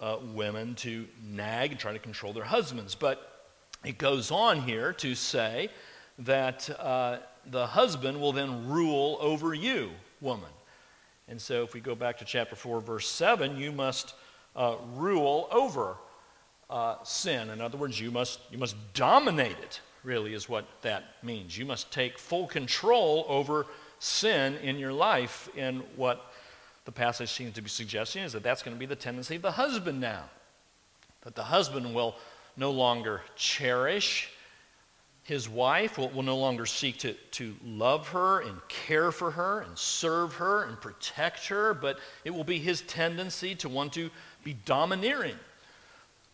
uh, 0.00 0.16
women 0.34 0.74
to 0.76 1.06
nag 1.22 1.72
and 1.72 1.80
try 1.80 1.92
to 1.92 1.98
control 1.98 2.32
their 2.32 2.44
husbands. 2.44 2.94
But 2.94 3.48
it 3.84 3.98
goes 3.98 4.30
on 4.30 4.62
here 4.62 4.92
to 4.94 5.14
say 5.14 5.70
that 6.20 6.68
uh, 6.78 7.18
the 7.46 7.66
husband 7.66 8.20
will 8.20 8.32
then 8.32 8.68
rule 8.68 9.18
over 9.20 9.54
you, 9.54 9.90
woman. 10.20 10.50
And 11.28 11.40
so, 11.40 11.62
if 11.62 11.74
we 11.74 11.80
go 11.80 11.94
back 11.94 12.18
to 12.18 12.24
chapter 12.24 12.56
4, 12.56 12.80
verse 12.80 13.08
7, 13.08 13.56
you 13.56 13.70
must 13.70 14.14
uh, 14.56 14.76
rule 14.94 15.48
over 15.52 15.96
uh, 16.68 16.96
sin. 17.04 17.50
In 17.50 17.60
other 17.60 17.78
words, 17.78 18.00
you 18.00 18.10
must, 18.10 18.40
you 18.50 18.58
must 18.58 18.74
dominate 18.94 19.56
it, 19.62 19.80
really, 20.02 20.34
is 20.34 20.48
what 20.48 20.66
that 20.82 21.04
means. 21.22 21.56
You 21.56 21.66
must 21.66 21.92
take 21.92 22.18
full 22.18 22.46
control 22.46 23.24
over 23.28 23.66
sin 24.00 24.56
in 24.56 24.78
your 24.78 24.92
life. 24.92 25.48
in 25.56 25.82
what 25.94 26.29
the 26.90 27.00
passage 27.00 27.30
seems 27.30 27.54
to 27.54 27.62
be 27.62 27.68
suggesting 27.68 28.22
is 28.22 28.32
that 28.32 28.42
that's 28.42 28.62
going 28.62 28.76
to 28.76 28.78
be 28.78 28.86
the 28.86 28.96
tendency 28.96 29.36
of 29.36 29.42
the 29.42 29.52
husband 29.52 30.00
now. 30.00 30.24
That 31.22 31.34
the 31.34 31.44
husband 31.44 31.94
will 31.94 32.16
no 32.56 32.70
longer 32.70 33.22
cherish 33.36 34.30
his 35.22 35.48
wife 35.48 35.96
will, 35.98 36.08
will 36.08 36.24
no 36.24 36.36
longer 36.36 36.66
seek 36.66 36.98
to, 36.98 37.12
to 37.12 37.54
love 37.64 38.08
her 38.08 38.40
and 38.40 38.56
care 38.68 39.12
for 39.12 39.30
her 39.30 39.60
and 39.60 39.78
serve 39.78 40.34
her 40.34 40.64
and 40.64 40.80
protect 40.80 41.46
her, 41.46 41.72
but 41.74 41.98
it 42.24 42.30
will 42.30 42.42
be 42.42 42.58
his 42.58 42.80
tendency 42.82 43.54
to 43.54 43.68
want 43.68 43.92
to 43.92 44.10
be 44.42 44.54
domineering, 44.64 45.36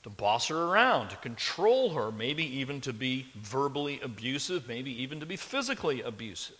to 0.04 0.08
boss 0.08 0.48
her 0.48 0.64
around, 0.64 1.10
to 1.10 1.16
control 1.16 1.90
her, 1.90 2.10
maybe 2.10 2.44
even 2.58 2.80
to 2.80 2.94
be 2.94 3.26
verbally 3.34 4.00
abusive, 4.02 4.66
maybe 4.66 5.02
even 5.02 5.20
to 5.20 5.26
be 5.26 5.36
physically 5.36 6.00
abusive. 6.00 6.56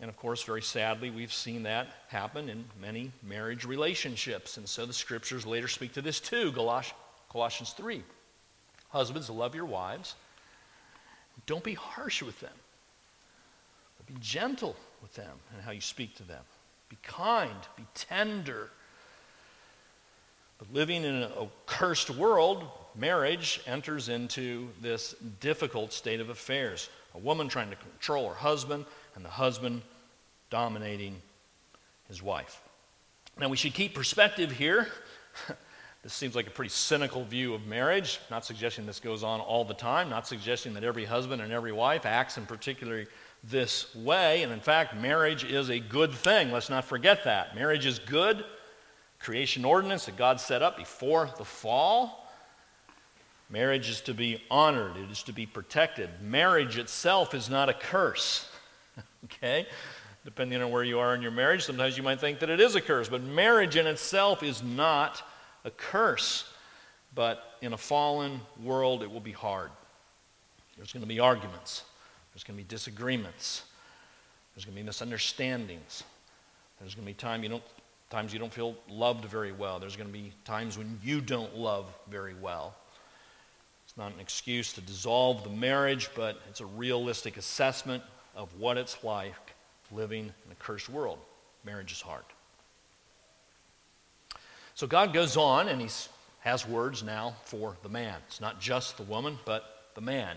And 0.00 0.08
of 0.08 0.16
course, 0.16 0.42
very 0.42 0.62
sadly, 0.62 1.10
we've 1.10 1.32
seen 1.32 1.64
that 1.64 1.88
happen 2.08 2.48
in 2.48 2.64
many 2.80 3.12
marriage 3.22 3.64
relationships. 3.66 4.56
And 4.56 4.66
so 4.66 4.86
the 4.86 4.92
scriptures 4.92 5.44
later 5.44 5.68
speak 5.68 5.92
to 5.94 6.02
this 6.02 6.20
too 6.20 6.52
Colossians 6.52 7.72
3. 7.72 8.02
Husbands, 8.88 9.28
love 9.30 9.54
your 9.54 9.66
wives. 9.66 10.14
Don't 11.46 11.64
be 11.64 11.74
harsh 11.74 12.22
with 12.22 12.38
them, 12.40 12.52
but 13.96 14.06
be 14.06 14.20
gentle 14.20 14.76
with 15.00 15.14
them 15.14 15.38
and 15.52 15.62
how 15.62 15.70
you 15.70 15.80
speak 15.80 16.16
to 16.16 16.22
them. 16.22 16.42
Be 16.88 16.96
kind, 17.02 17.54
be 17.76 17.84
tender. 17.94 18.70
But 20.58 20.72
living 20.72 21.04
in 21.04 21.22
a 21.22 21.46
cursed 21.66 22.10
world, 22.10 22.66
marriage 22.94 23.60
enters 23.66 24.08
into 24.08 24.68
this 24.82 25.14
difficult 25.40 25.92
state 25.92 26.20
of 26.20 26.28
affairs. 26.28 26.90
A 27.14 27.18
woman 27.18 27.48
trying 27.48 27.70
to 27.70 27.76
control 27.76 28.28
her 28.28 28.34
husband, 28.34 28.84
and 29.14 29.24
the 29.24 29.30
husband 29.30 29.82
dominating 30.50 31.16
his 32.08 32.22
wife. 32.22 32.60
Now, 33.38 33.48
we 33.48 33.56
should 33.56 33.74
keep 33.74 33.94
perspective 33.94 34.50
here. 34.50 34.88
this 36.02 36.12
seems 36.12 36.34
like 36.34 36.46
a 36.46 36.50
pretty 36.50 36.70
cynical 36.70 37.24
view 37.24 37.54
of 37.54 37.66
marriage. 37.66 38.20
Not 38.30 38.44
suggesting 38.44 38.84
this 38.84 39.00
goes 39.00 39.22
on 39.22 39.40
all 39.40 39.64
the 39.64 39.74
time, 39.74 40.10
not 40.10 40.26
suggesting 40.26 40.74
that 40.74 40.84
every 40.84 41.04
husband 41.04 41.40
and 41.40 41.52
every 41.52 41.72
wife 41.72 42.04
acts 42.04 42.36
in 42.36 42.46
particularly 42.46 43.06
this 43.44 43.94
way. 43.94 44.42
And 44.42 44.52
in 44.52 44.60
fact, 44.60 44.96
marriage 44.96 45.44
is 45.44 45.70
a 45.70 45.78
good 45.78 46.12
thing. 46.12 46.52
Let's 46.52 46.68
not 46.68 46.84
forget 46.84 47.24
that. 47.24 47.54
Marriage 47.54 47.86
is 47.86 47.98
good. 47.98 48.44
Creation 49.20 49.64
ordinance 49.64 50.06
that 50.06 50.16
God 50.16 50.40
set 50.40 50.62
up 50.62 50.76
before 50.76 51.30
the 51.38 51.44
fall. 51.44 52.28
Marriage 53.50 53.88
is 53.88 54.00
to 54.02 54.14
be 54.14 54.42
honored, 54.50 54.96
it 54.96 55.10
is 55.10 55.24
to 55.24 55.32
be 55.32 55.44
protected. 55.44 56.08
Marriage 56.22 56.78
itself 56.78 57.34
is 57.34 57.50
not 57.50 57.68
a 57.68 57.74
curse. 57.74 58.48
okay? 59.24 59.66
Depending 60.24 60.60
on 60.60 60.70
where 60.70 60.84
you 60.84 60.98
are 60.98 61.14
in 61.14 61.22
your 61.22 61.30
marriage, 61.30 61.64
sometimes 61.64 61.96
you 61.96 62.02
might 62.02 62.20
think 62.20 62.40
that 62.40 62.50
it 62.50 62.60
is 62.60 62.74
a 62.74 62.80
curse, 62.80 63.08
but 63.08 63.22
marriage 63.22 63.76
in 63.76 63.86
itself 63.86 64.42
is 64.42 64.62
not 64.62 65.22
a 65.64 65.70
curse. 65.70 66.52
But 67.14 67.56
in 67.62 67.72
a 67.72 67.78
fallen 67.78 68.40
world, 68.62 69.02
it 69.02 69.10
will 69.10 69.20
be 69.20 69.32
hard. 69.32 69.70
There's 70.76 70.92
going 70.92 71.02
to 71.02 71.08
be 71.08 71.20
arguments, 71.20 71.84
there's 72.32 72.44
going 72.44 72.56
to 72.58 72.62
be 72.62 72.68
disagreements, 72.68 73.64
there's 74.54 74.64
going 74.64 74.74
to 74.74 74.80
be 74.80 74.86
misunderstandings, 74.86 76.04
there's 76.80 76.94
going 76.94 77.06
to 77.06 77.10
be 77.10 77.14
time 77.14 77.42
you 77.42 77.48
don't, 77.48 77.62
times 78.08 78.32
you 78.32 78.38
don't 78.38 78.52
feel 78.52 78.76
loved 78.88 79.24
very 79.24 79.52
well, 79.52 79.78
there's 79.78 79.96
going 79.96 80.06
to 80.06 80.12
be 80.12 80.32
times 80.44 80.78
when 80.78 80.98
you 81.02 81.20
don't 81.20 81.54
love 81.56 81.86
very 82.08 82.34
well. 82.34 82.74
It's 83.86 83.96
not 83.96 84.14
an 84.14 84.20
excuse 84.20 84.72
to 84.74 84.80
dissolve 84.80 85.44
the 85.44 85.50
marriage, 85.50 86.08
but 86.14 86.40
it's 86.48 86.60
a 86.60 86.66
realistic 86.66 87.36
assessment 87.36 88.02
of 88.36 88.48
what 88.58 88.78
it's 88.78 89.02
like 89.02 89.34
living 89.92 90.24
in 90.24 90.52
a 90.52 90.54
cursed 90.56 90.88
world. 90.88 91.18
Marriage 91.64 91.92
is 91.92 92.00
hard. 92.00 92.24
So 94.74 94.86
God 94.86 95.12
goes 95.12 95.36
on 95.36 95.68
and 95.68 95.80
he 95.80 95.88
has 96.40 96.66
words 96.66 97.02
now 97.02 97.34
for 97.44 97.76
the 97.82 97.88
man. 97.88 98.16
It's 98.26 98.40
not 98.40 98.60
just 98.60 98.96
the 98.96 99.02
woman, 99.02 99.38
but 99.44 99.88
the 99.94 100.00
man 100.00 100.36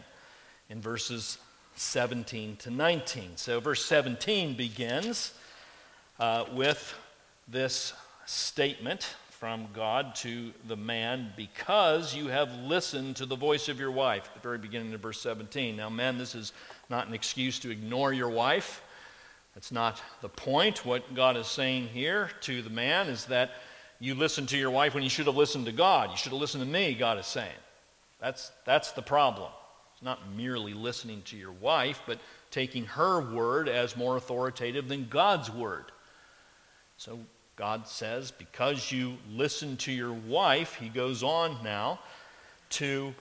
in 0.69 0.81
verses 0.81 1.37
17 1.75 2.57
to 2.57 2.71
19. 2.71 3.31
So 3.37 3.59
verse 3.59 3.85
17 3.85 4.55
begins 4.55 5.33
uh, 6.19 6.45
with 6.53 6.93
this 7.47 7.93
statement 8.25 9.15
from 9.43 9.67
God 9.73 10.15
to 10.15 10.53
the 10.69 10.77
man, 10.77 11.33
because 11.35 12.15
you 12.15 12.27
have 12.27 12.49
listened 12.59 13.17
to 13.17 13.25
the 13.25 13.35
voice 13.35 13.67
of 13.67 13.77
your 13.77 13.91
wife. 13.91 14.23
At 14.27 14.35
the 14.35 14.39
very 14.39 14.57
beginning 14.57 14.93
of 14.93 15.01
verse 15.01 15.19
17. 15.19 15.75
Now, 15.75 15.89
men, 15.89 16.17
this 16.17 16.33
is 16.33 16.53
not 16.89 17.07
an 17.07 17.13
excuse 17.13 17.59
to 17.59 17.69
ignore 17.69 18.13
your 18.13 18.29
wife. 18.29 18.81
That's 19.53 19.71
not 19.71 20.01
the 20.21 20.29
point. 20.29 20.85
What 20.85 21.13
God 21.13 21.37
is 21.37 21.47
saying 21.47 21.87
here 21.89 22.29
to 22.41 22.61
the 22.61 22.69
man 22.69 23.07
is 23.07 23.25
that 23.25 23.51
you 23.99 24.15
listen 24.15 24.45
to 24.47 24.57
your 24.57 24.71
wife 24.71 24.93
when 24.93 25.03
you 25.03 25.09
should 25.09 25.27
have 25.27 25.35
listened 25.35 25.65
to 25.67 25.71
God. 25.71 26.11
You 26.11 26.17
should 26.17 26.31
have 26.31 26.41
listened 26.41 26.63
to 26.63 26.69
me, 26.69 26.93
God 26.93 27.19
is 27.19 27.25
saying. 27.25 27.51
That's, 28.19 28.51
that's 28.65 28.91
the 28.91 29.01
problem. 29.01 29.51
It's 29.93 30.03
not 30.03 30.19
merely 30.35 30.73
listening 30.73 31.21
to 31.25 31.37
your 31.37 31.51
wife, 31.51 32.01
but 32.05 32.19
taking 32.51 32.85
her 32.85 33.21
word 33.33 33.69
as 33.69 33.95
more 33.95 34.17
authoritative 34.17 34.87
than 34.87 35.07
God's 35.09 35.51
word. 35.51 35.85
So 36.97 37.19
God 37.55 37.87
says, 37.87 38.31
because 38.31 38.91
you 38.91 39.17
listen 39.29 39.77
to 39.77 39.91
your 39.91 40.13
wife, 40.13 40.75
he 40.75 40.89
goes 40.89 41.21
on 41.21 41.63
now 41.63 41.99
to 42.71 43.13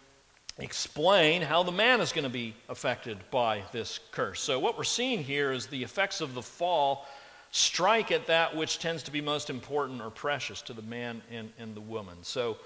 explain 0.59 1.43
how 1.43 1.63
the 1.63 1.73
man 1.73 2.01
is 2.01 2.13
going 2.13 2.25
to 2.25 2.31
be 2.31 2.55
affected 2.69 3.19
by 3.31 3.63
this 3.73 4.01
curse. 4.11 4.41
So, 4.41 4.59
what 4.59 4.77
we're 4.77 4.85
seeing 4.85 5.23
here 5.23 5.53
is 5.53 5.67
the 5.67 5.83
effects 5.83 6.21
of 6.21 6.35
the 6.35 6.43
fall 6.43 7.07
strike 7.51 8.11
at 8.11 8.27
that 8.27 8.57
which 8.57 8.79
tends 8.79 9.03
to 9.03 9.11
be 9.11 9.21
most 9.21 9.51
important 9.51 10.01
or 10.01 10.11
precious 10.11 10.63
to 10.63 10.73
the 10.73 10.83
man 10.83 11.23
and, 11.31 11.53
and 11.59 11.75
the 11.75 11.81
woman. 11.81 12.17
So, 12.23 12.59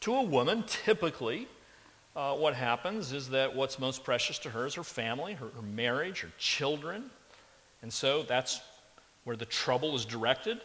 to 0.00 0.14
a 0.14 0.22
woman, 0.22 0.64
typically, 0.66 1.46
uh, 2.16 2.34
what 2.34 2.54
happens 2.54 3.12
is 3.12 3.28
that 3.30 3.54
what's 3.54 3.78
most 3.78 4.02
precious 4.02 4.38
to 4.40 4.50
her 4.50 4.66
is 4.66 4.74
her 4.74 4.84
family, 4.84 5.34
her, 5.34 5.48
her 5.54 5.62
marriage, 5.62 6.20
her 6.20 6.32
children. 6.38 7.10
And 7.82 7.92
so 7.92 8.22
that's 8.22 8.60
where 9.24 9.36
the 9.36 9.44
trouble 9.44 9.94
is 9.94 10.04
directed 10.04 10.60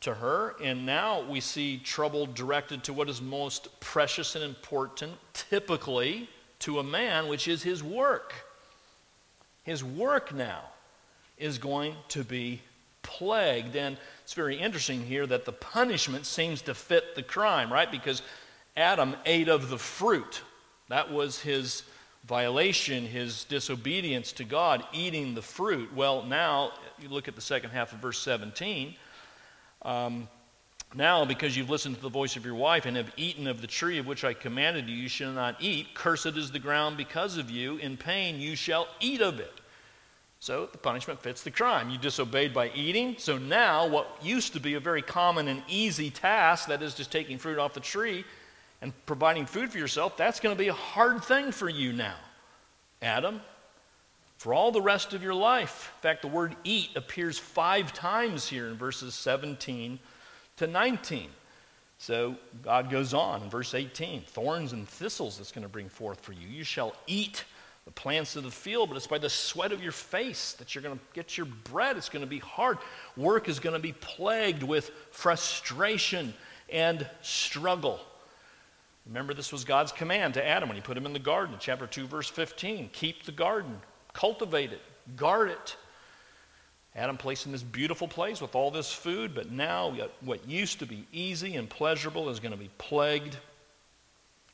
to 0.00 0.14
her. 0.14 0.56
And 0.62 0.86
now 0.86 1.22
we 1.22 1.40
see 1.40 1.78
trouble 1.78 2.26
directed 2.26 2.84
to 2.84 2.92
what 2.92 3.08
is 3.08 3.20
most 3.20 3.80
precious 3.80 4.34
and 4.34 4.44
important, 4.44 5.12
typically 5.32 6.28
to 6.60 6.78
a 6.78 6.84
man, 6.84 7.28
which 7.28 7.48
is 7.48 7.62
his 7.62 7.82
work. 7.82 8.34
His 9.62 9.84
work 9.84 10.34
now 10.34 10.62
is 11.38 11.58
going 11.58 11.94
to 12.08 12.24
be 12.24 12.60
plagued. 13.02 13.76
And 13.76 13.96
it's 14.22 14.34
very 14.34 14.56
interesting 14.56 15.04
here 15.04 15.26
that 15.26 15.44
the 15.44 15.52
punishment 15.52 16.26
seems 16.26 16.62
to 16.62 16.74
fit 16.74 17.14
the 17.14 17.22
crime, 17.22 17.72
right? 17.72 17.90
Because 17.90 18.22
Adam 18.76 19.16
ate 19.26 19.48
of 19.48 19.68
the 19.68 19.78
fruit. 19.78 20.42
That 20.88 21.10
was 21.10 21.40
his 21.40 21.82
violation, 22.26 23.06
his 23.06 23.44
disobedience 23.44 24.32
to 24.32 24.44
God, 24.44 24.84
eating 24.92 25.34
the 25.34 25.42
fruit. 25.42 25.94
Well, 25.94 26.22
now, 26.24 26.72
you 27.00 27.08
look 27.08 27.28
at 27.28 27.34
the 27.34 27.40
second 27.40 27.70
half 27.70 27.92
of 27.92 27.98
verse 27.98 28.18
17. 28.18 28.94
Um, 29.82 30.28
now, 30.94 31.24
because 31.24 31.56
you've 31.56 31.70
listened 31.70 31.96
to 31.96 32.02
the 32.02 32.08
voice 32.08 32.34
of 32.36 32.44
your 32.44 32.56
wife 32.56 32.84
and 32.84 32.96
have 32.96 33.12
eaten 33.16 33.46
of 33.46 33.60
the 33.60 33.66
tree 33.68 33.98
of 33.98 34.06
which 34.06 34.24
I 34.24 34.34
commanded 34.34 34.88
you, 34.88 34.96
you 34.96 35.08
shall 35.08 35.32
not 35.32 35.56
eat. 35.60 35.94
Cursed 35.94 36.26
is 36.36 36.50
the 36.50 36.58
ground 36.58 36.96
because 36.96 37.36
of 37.36 37.48
you. 37.48 37.76
In 37.76 37.96
pain 37.96 38.40
you 38.40 38.56
shall 38.56 38.88
eat 38.98 39.20
of 39.20 39.38
it. 39.38 39.52
So 40.40 40.68
the 40.72 40.78
punishment 40.78 41.22
fits 41.22 41.42
the 41.42 41.50
crime. 41.50 41.90
You 41.90 41.98
disobeyed 41.98 42.52
by 42.52 42.70
eating. 42.74 43.14
So 43.18 43.38
now, 43.38 43.86
what 43.86 44.18
used 44.22 44.54
to 44.54 44.60
be 44.60 44.74
a 44.74 44.80
very 44.80 45.02
common 45.02 45.48
and 45.48 45.62
easy 45.68 46.10
task, 46.10 46.66
that 46.68 46.82
is 46.82 46.94
just 46.94 47.12
taking 47.12 47.38
fruit 47.38 47.58
off 47.58 47.74
the 47.74 47.80
tree 47.80 48.24
and 48.80 48.92
providing 49.06 49.44
food 49.46 49.70
for 49.70 49.78
yourself, 49.78 50.16
that's 50.16 50.40
going 50.40 50.56
to 50.56 50.58
be 50.58 50.68
a 50.68 50.74
hard 50.74 51.22
thing 51.22 51.52
for 51.52 51.68
you 51.68 51.92
now. 51.92 52.16
Adam, 53.02 53.40
for 54.40 54.54
all 54.54 54.72
the 54.72 54.80
rest 54.80 55.12
of 55.12 55.22
your 55.22 55.34
life. 55.34 55.92
In 55.98 56.00
fact, 56.00 56.22
the 56.22 56.28
word 56.28 56.56
eat 56.64 56.88
appears 56.96 57.38
five 57.38 57.92
times 57.92 58.48
here 58.48 58.68
in 58.68 58.74
verses 58.78 59.14
17 59.14 59.98
to 60.56 60.66
19. 60.66 61.28
So 61.98 62.36
God 62.62 62.88
goes 62.88 63.12
on 63.12 63.42
in 63.42 63.50
verse 63.50 63.74
18 63.74 64.22
thorns 64.22 64.72
and 64.72 64.88
thistles 64.88 65.36
that's 65.36 65.52
going 65.52 65.64
to 65.64 65.68
bring 65.68 65.90
forth 65.90 66.20
for 66.20 66.32
you. 66.32 66.48
You 66.48 66.64
shall 66.64 66.94
eat 67.06 67.44
the 67.84 67.90
plants 67.90 68.34
of 68.34 68.44
the 68.44 68.50
field, 68.50 68.88
but 68.88 68.96
it's 68.96 69.06
by 69.06 69.18
the 69.18 69.28
sweat 69.28 69.72
of 69.72 69.82
your 69.82 69.92
face 69.92 70.54
that 70.54 70.74
you're 70.74 70.80
going 70.80 70.96
to 70.96 71.04
get 71.12 71.36
your 71.36 71.44
bread. 71.44 71.98
It's 71.98 72.08
going 72.08 72.24
to 72.24 72.30
be 72.30 72.38
hard. 72.38 72.78
Work 73.18 73.46
is 73.46 73.60
going 73.60 73.74
to 73.74 73.78
be 73.78 73.92
plagued 73.92 74.62
with 74.62 74.90
frustration 75.10 76.32
and 76.70 77.06
struggle. 77.20 78.00
Remember, 79.06 79.34
this 79.34 79.52
was 79.52 79.64
God's 79.64 79.92
command 79.92 80.32
to 80.34 80.46
Adam 80.46 80.70
when 80.70 80.76
he 80.76 80.82
put 80.82 80.96
him 80.96 81.04
in 81.04 81.12
the 81.12 81.18
garden, 81.18 81.56
chapter 81.60 81.86
2, 81.86 82.06
verse 82.06 82.30
15. 82.30 82.88
Keep 82.94 83.24
the 83.24 83.32
garden, 83.32 83.82
cultivate 84.20 84.72
it, 84.72 84.82
guard 85.16 85.48
it. 85.48 85.76
Adam 86.94 87.16
placed 87.16 87.46
in 87.46 87.52
this 87.52 87.62
beautiful 87.62 88.06
place 88.06 88.40
with 88.42 88.54
all 88.54 88.70
this 88.70 88.92
food, 88.92 89.34
but 89.34 89.50
now 89.50 89.96
what 90.20 90.46
used 90.46 90.80
to 90.80 90.86
be 90.86 91.06
easy 91.12 91.56
and 91.56 91.70
pleasurable 91.70 92.28
is 92.28 92.38
going 92.38 92.52
to 92.52 92.58
be 92.58 92.70
plagued 92.76 93.36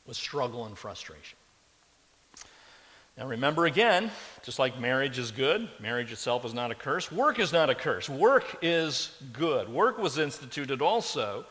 with 0.05 0.15
struggle 0.15 0.65
and 0.65 0.77
frustration. 0.77 1.37
Now, 3.17 3.27
remember 3.27 3.65
again, 3.65 4.11
just 4.43 4.59
like 4.59 4.79
marriage 4.79 5.17
is 5.17 5.31
good, 5.31 5.67
marriage 5.81 6.11
itself 6.11 6.45
is 6.45 6.53
not 6.53 6.71
a 6.71 6.75
curse, 6.75 7.11
work 7.11 7.39
is 7.39 7.51
not 7.51 7.69
a 7.69 7.75
curse. 7.75 8.07
Work 8.07 8.59
is 8.61 9.11
good. 9.33 9.67
Work 9.67 9.97
was 9.97 10.17
instituted 10.17 10.81
also 10.81 11.43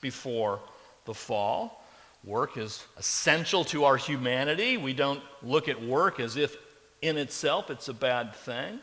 before 0.00 0.60
the 1.06 1.14
fall. 1.14 1.82
Work 2.22 2.56
is 2.56 2.84
essential 2.98 3.64
to 3.64 3.84
our 3.84 3.96
humanity. 3.96 4.76
We 4.76 4.92
don't 4.92 5.22
look 5.42 5.68
at 5.68 5.82
work 5.82 6.20
as 6.20 6.36
if 6.36 6.56
in 7.04 7.18
itself, 7.18 7.70
it's 7.70 7.88
a 7.88 7.94
bad 7.94 8.34
thing. 8.34 8.80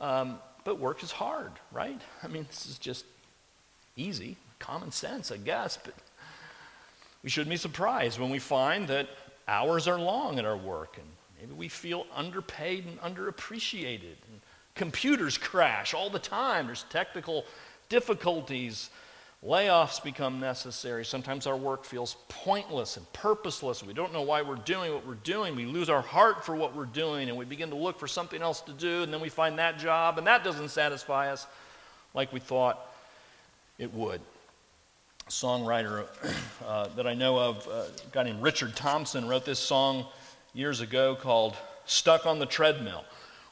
Um, 0.00 0.38
but 0.64 0.78
work 0.78 1.02
is 1.02 1.12
hard, 1.12 1.52
right? 1.70 2.00
I 2.22 2.28
mean, 2.28 2.46
this 2.48 2.66
is 2.66 2.78
just 2.78 3.04
easy, 3.94 4.36
common 4.58 4.90
sense, 4.90 5.30
I 5.30 5.36
guess. 5.36 5.76
But 5.76 5.94
we 7.22 7.28
shouldn't 7.28 7.50
be 7.50 7.58
surprised 7.58 8.18
when 8.18 8.30
we 8.30 8.38
find 8.38 8.88
that 8.88 9.08
hours 9.46 9.86
are 9.86 9.98
long 9.98 10.38
at 10.38 10.44
our 10.46 10.56
work 10.56 10.96
and 10.96 11.06
maybe 11.38 11.52
we 11.52 11.68
feel 11.68 12.06
underpaid 12.14 12.86
and 12.86 12.98
underappreciated. 13.00 14.16
And 14.30 14.40
computers 14.74 15.36
crash 15.36 15.92
all 15.92 16.08
the 16.08 16.18
time, 16.18 16.66
there's 16.66 16.86
technical 16.88 17.44
difficulties. 17.90 18.88
Layoffs 19.44 20.02
become 20.02 20.40
necessary. 20.40 21.04
Sometimes 21.04 21.46
our 21.46 21.56
work 21.56 21.84
feels 21.84 22.16
pointless 22.28 22.96
and 22.96 23.10
purposeless. 23.12 23.82
We 23.84 23.92
don't 23.92 24.12
know 24.12 24.22
why 24.22 24.42
we're 24.42 24.56
doing 24.56 24.92
what 24.92 25.06
we're 25.06 25.14
doing. 25.14 25.54
We 25.54 25.66
lose 25.66 25.90
our 25.90 26.00
heart 26.00 26.44
for 26.44 26.56
what 26.56 26.74
we're 26.74 26.86
doing 26.86 27.28
and 27.28 27.36
we 27.36 27.44
begin 27.44 27.68
to 27.70 27.76
look 27.76 27.98
for 27.98 28.08
something 28.08 28.40
else 28.40 28.60
to 28.62 28.72
do, 28.72 29.02
and 29.02 29.12
then 29.12 29.20
we 29.20 29.28
find 29.28 29.58
that 29.58 29.78
job, 29.78 30.18
and 30.18 30.26
that 30.26 30.42
doesn't 30.42 30.70
satisfy 30.70 31.30
us 31.30 31.46
like 32.14 32.32
we 32.32 32.40
thought 32.40 32.92
it 33.78 33.92
would. 33.92 34.20
A 35.26 35.30
songwriter 35.30 36.06
uh, 36.66 36.88
that 36.96 37.06
I 37.06 37.14
know 37.14 37.38
of, 37.38 37.68
uh, 37.68 37.70
a 37.72 38.10
guy 38.12 38.22
named 38.22 38.42
Richard 38.42 38.74
Thompson, 38.74 39.28
wrote 39.28 39.44
this 39.44 39.58
song 39.58 40.06
years 40.54 40.80
ago 40.80 41.14
called 41.14 41.54
Stuck 41.84 42.26
on 42.26 42.38
the 42.38 42.46
Treadmill. 42.46 43.04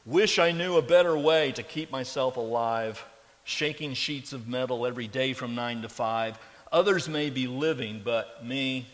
Wish 0.05 0.39
I 0.39 0.51
knew 0.51 0.77
a 0.77 0.81
better 0.81 1.17
way 1.17 1.51
to 1.53 1.63
keep 1.63 1.91
myself 1.91 2.37
alive 2.37 3.03
shaking 3.45 3.93
sheets 3.93 4.33
of 4.33 4.47
metal 4.47 4.85
every 4.85 5.07
day 5.07 5.31
from 5.31 5.55
9 5.55 5.83
to 5.83 5.89
5. 5.89 6.37
Others 6.73 7.07
may 7.07 7.29
be 7.29 7.47
living, 7.47 8.01
but 8.03 8.43
me, 8.43 8.85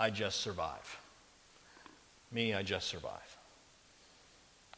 I 0.00 0.08
just 0.08 0.40
survive. 0.40 0.98
Me, 2.30 2.54
I 2.54 2.62
just 2.62 2.88
survive. 2.88 3.36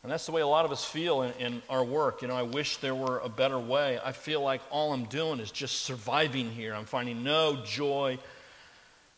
And 0.03 0.11
that's 0.11 0.27
the 0.27 0.33
way 0.33 0.41
a 0.41 0.47
lot 0.47 0.65
of 0.65 0.73
us 0.73 0.85
feel 0.85 1.23
in, 1.23 1.33
in, 1.39 1.63
our 1.71 1.85
work. 1.85 2.23
You 2.23 2.29
know, 2.29 2.35
I 2.35 2.43
wish 2.43 2.79
there 2.79 2.95
were 2.95 3.21
a 3.21 3.29
better 3.29 3.59
way. 3.59 3.99
I 4.05 4.13
feel 4.13 4.43
like 4.43 4.61
all 4.71 4.93
I'm 4.93 5.05
doing 5.05 5.39
is 5.39 5.51
just 5.51 5.83
surviving 5.83 6.51
here. 6.51 6.75
I'm 6.75 6.85
finding 6.85 7.23
no 7.23 7.63
joy, 7.65 8.19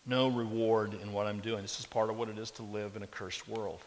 no 0.04 0.28
reward 0.28 0.94
in 0.94 1.12
what 1.12 1.26
I'm 1.26 1.40
doing. 1.40 1.62
This 1.62 1.80
is 1.80 1.86
part 1.86 2.10
of 2.10 2.16
what 2.16 2.28
it 2.28 2.38
is 2.38 2.50
to 2.52 2.62
live 2.62 2.94
in 2.94 3.02
a 3.02 3.06
cursed 3.08 3.48
world. 3.48 3.80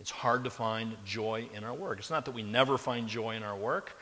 It's 0.00 0.10
hard 0.10 0.44
to 0.44 0.50
find 0.50 0.96
joy 1.04 1.48
in 1.54 1.64
our 1.64 1.74
work. 1.74 1.98
It's 1.98 2.10
not 2.10 2.24
that 2.24 2.34
we 2.34 2.42
never 2.42 2.78
find 2.78 3.08
joy 3.08 3.36
in 3.36 3.42
our 3.42 3.56
work, 3.56 3.96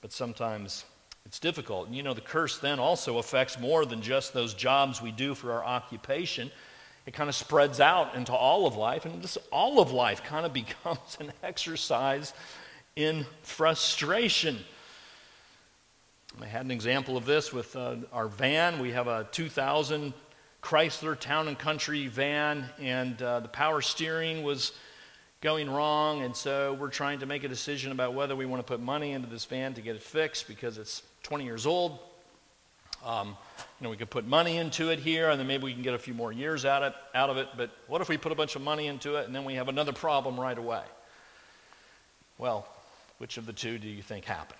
but 0.00 0.12
sometimes 0.12 0.84
it's 1.24 1.40
difficult. 1.40 1.88
And 1.88 1.96
you 1.96 2.02
know, 2.02 2.14
the 2.14 2.20
curse 2.20 2.58
then 2.58 2.78
also 2.78 3.18
affects 3.18 3.58
more 3.58 3.84
than 3.84 4.00
just 4.00 4.32
those 4.32 4.54
jobs 4.54 5.02
we 5.02 5.10
do 5.10 5.34
for 5.34 5.52
our 5.52 5.64
occupation. 5.64 6.50
It 7.06 7.14
kind 7.14 7.28
of 7.28 7.34
spreads 7.34 7.80
out 7.80 8.14
into 8.14 8.32
all 8.32 8.66
of 8.66 8.76
life, 8.76 9.04
and 9.04 9.22
this 9.22 9.38
all 9.50 9.80
of 9.80 9.92
life 9.92 10.22
kind 10.24 10.46
of 10.46 10.52
becomes 10.52 11.16
an 11.20 11.32
exercise 11.42 12.32
in 12.94 13.26
frustration. 13.42 14.58
I 16.40 16.46
had 16.46 16.64
an 16.64 16.70
example 16.70 17.16
of 17.16 17.24
this 17.24 17.52
with 17.52 17.74
uh, 17.76 17.96
our 18.12 18.28
van. 18.28 18.78
We 18.78 18.92
have 18.92 19.06
a 19.06 19.26
2000 19.32 20.12
Chrysler 20.62 21.18
Town 21.18 21.48
and 21.48 21.58
Country 21.58 22.08
van, 22.08 22.64
and 22.80 23.20
uh, 23.22 23.40
the 23.40 23.48
power 23.48 23.80
steering 23.80 24.42
was 24.42 24.72
going 25.40 25.70
wrong, 25.70 26.22
and 26.22 26.34
so 26.34 26.74
we're 26.74 26.88
trying 26.88 27.18
to 27.20 27.26
make 27.26 27.44
a 27.44 27.48
decision 27.48 27.92
about 27.92 28.14
whether 28.14 28.34
we 28.34 28.46
want 28.46 28.60
to 28.60 28.66
put 28.66 28.80
money 28.80 29.12
into 29.12 29.28
this 29.28 29.44
van 29.44 29.74
to 29.74 29.82
get 29.82 29.94
it 29.94 30.02
fixed 30.02 30.48
because 30.48 30.78
it's 30.78 31.02
20 31.24 31.44
years 31.44 31.66
old. 31.66 31.98
Um, 33.04 33.36
you 33.78 33.84
know, 33.84 33.90
we 33.90 33.96
could 33.96 34.10
put 34.10 34.26
money 34.26 34.56
into 34.56 34.90
it 34.90 34.98
here, 34.98 35.30
and 35.30 35.38
then 35.38 35.46
maybe 35.46 35.64
we 35.64 35.74
can 35.74 35.82
get 35.82 35.94
a 35.94 35.98
few 35.98 36.14
more 36.14 36.32
years 36.32 36.64
out 36.64 36.82
of, 36.82 36.94
out 37.14 37.28
of 37.28 37.36
it. 37.36 37.48
But 37.56 37.70
what 37.86 38.00
if 38.00 38.08
we 38.08 38.16
put 38.16 38.32
a 38.32 38.34
bunch 38.34 38.56
of 38.56 38.62
money 38.62 38.86
into 38.86 39.16
it, 39.16 39.26
and 39.26 39.34
then 39.34 39.44
we 39.44 39.54
have 39.54 39.68
another 39.68 39.92
problem 39.92 40.40
right 40.40 40.56
away? 40.56 40.82
Well, 42.38 42.66
which 43.18 43.36
of 43.36 43.46
the 43.46 43.52
two 43.52 43.78
do 43.78 43.88
you 43.88 44.02
think 44.02 44.24
happened? 44.24 44.58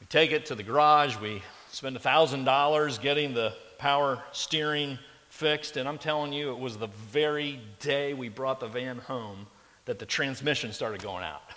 We 0.00 0.06
take 0.06 0.32
it 0.32 0.46
to 0.46 0.54
the 0.54 0.62
garage, 0.62 1.18
we 1.18 1.42
spend 1.70 1.96
$1,000 1.96 3.02
getting 3.02 3.34
the 3.34 3.52
power 3.78 4.22
steering 4.32 4.98
fixed, 5.40 5.78
and 5.78 5.88
I'm 5.88 5.96
telling 5.96 6.34
you, 6.34 6.50
it 6.50 6.58
was 6.58 6.76
the 6.76 6.88
very 7.10 7.60
day 7.78 8.12
we 8.12 8.28
brought 8.28 8.60
the 8.60 8.68
van 8.68 8.98
home 8.98 9.46
that 9.86 9.98
the 9.98 10.04
transmission 10.04 10.70
started 10.72 11.02
going 11.02 11.24
out. 11.24 11.42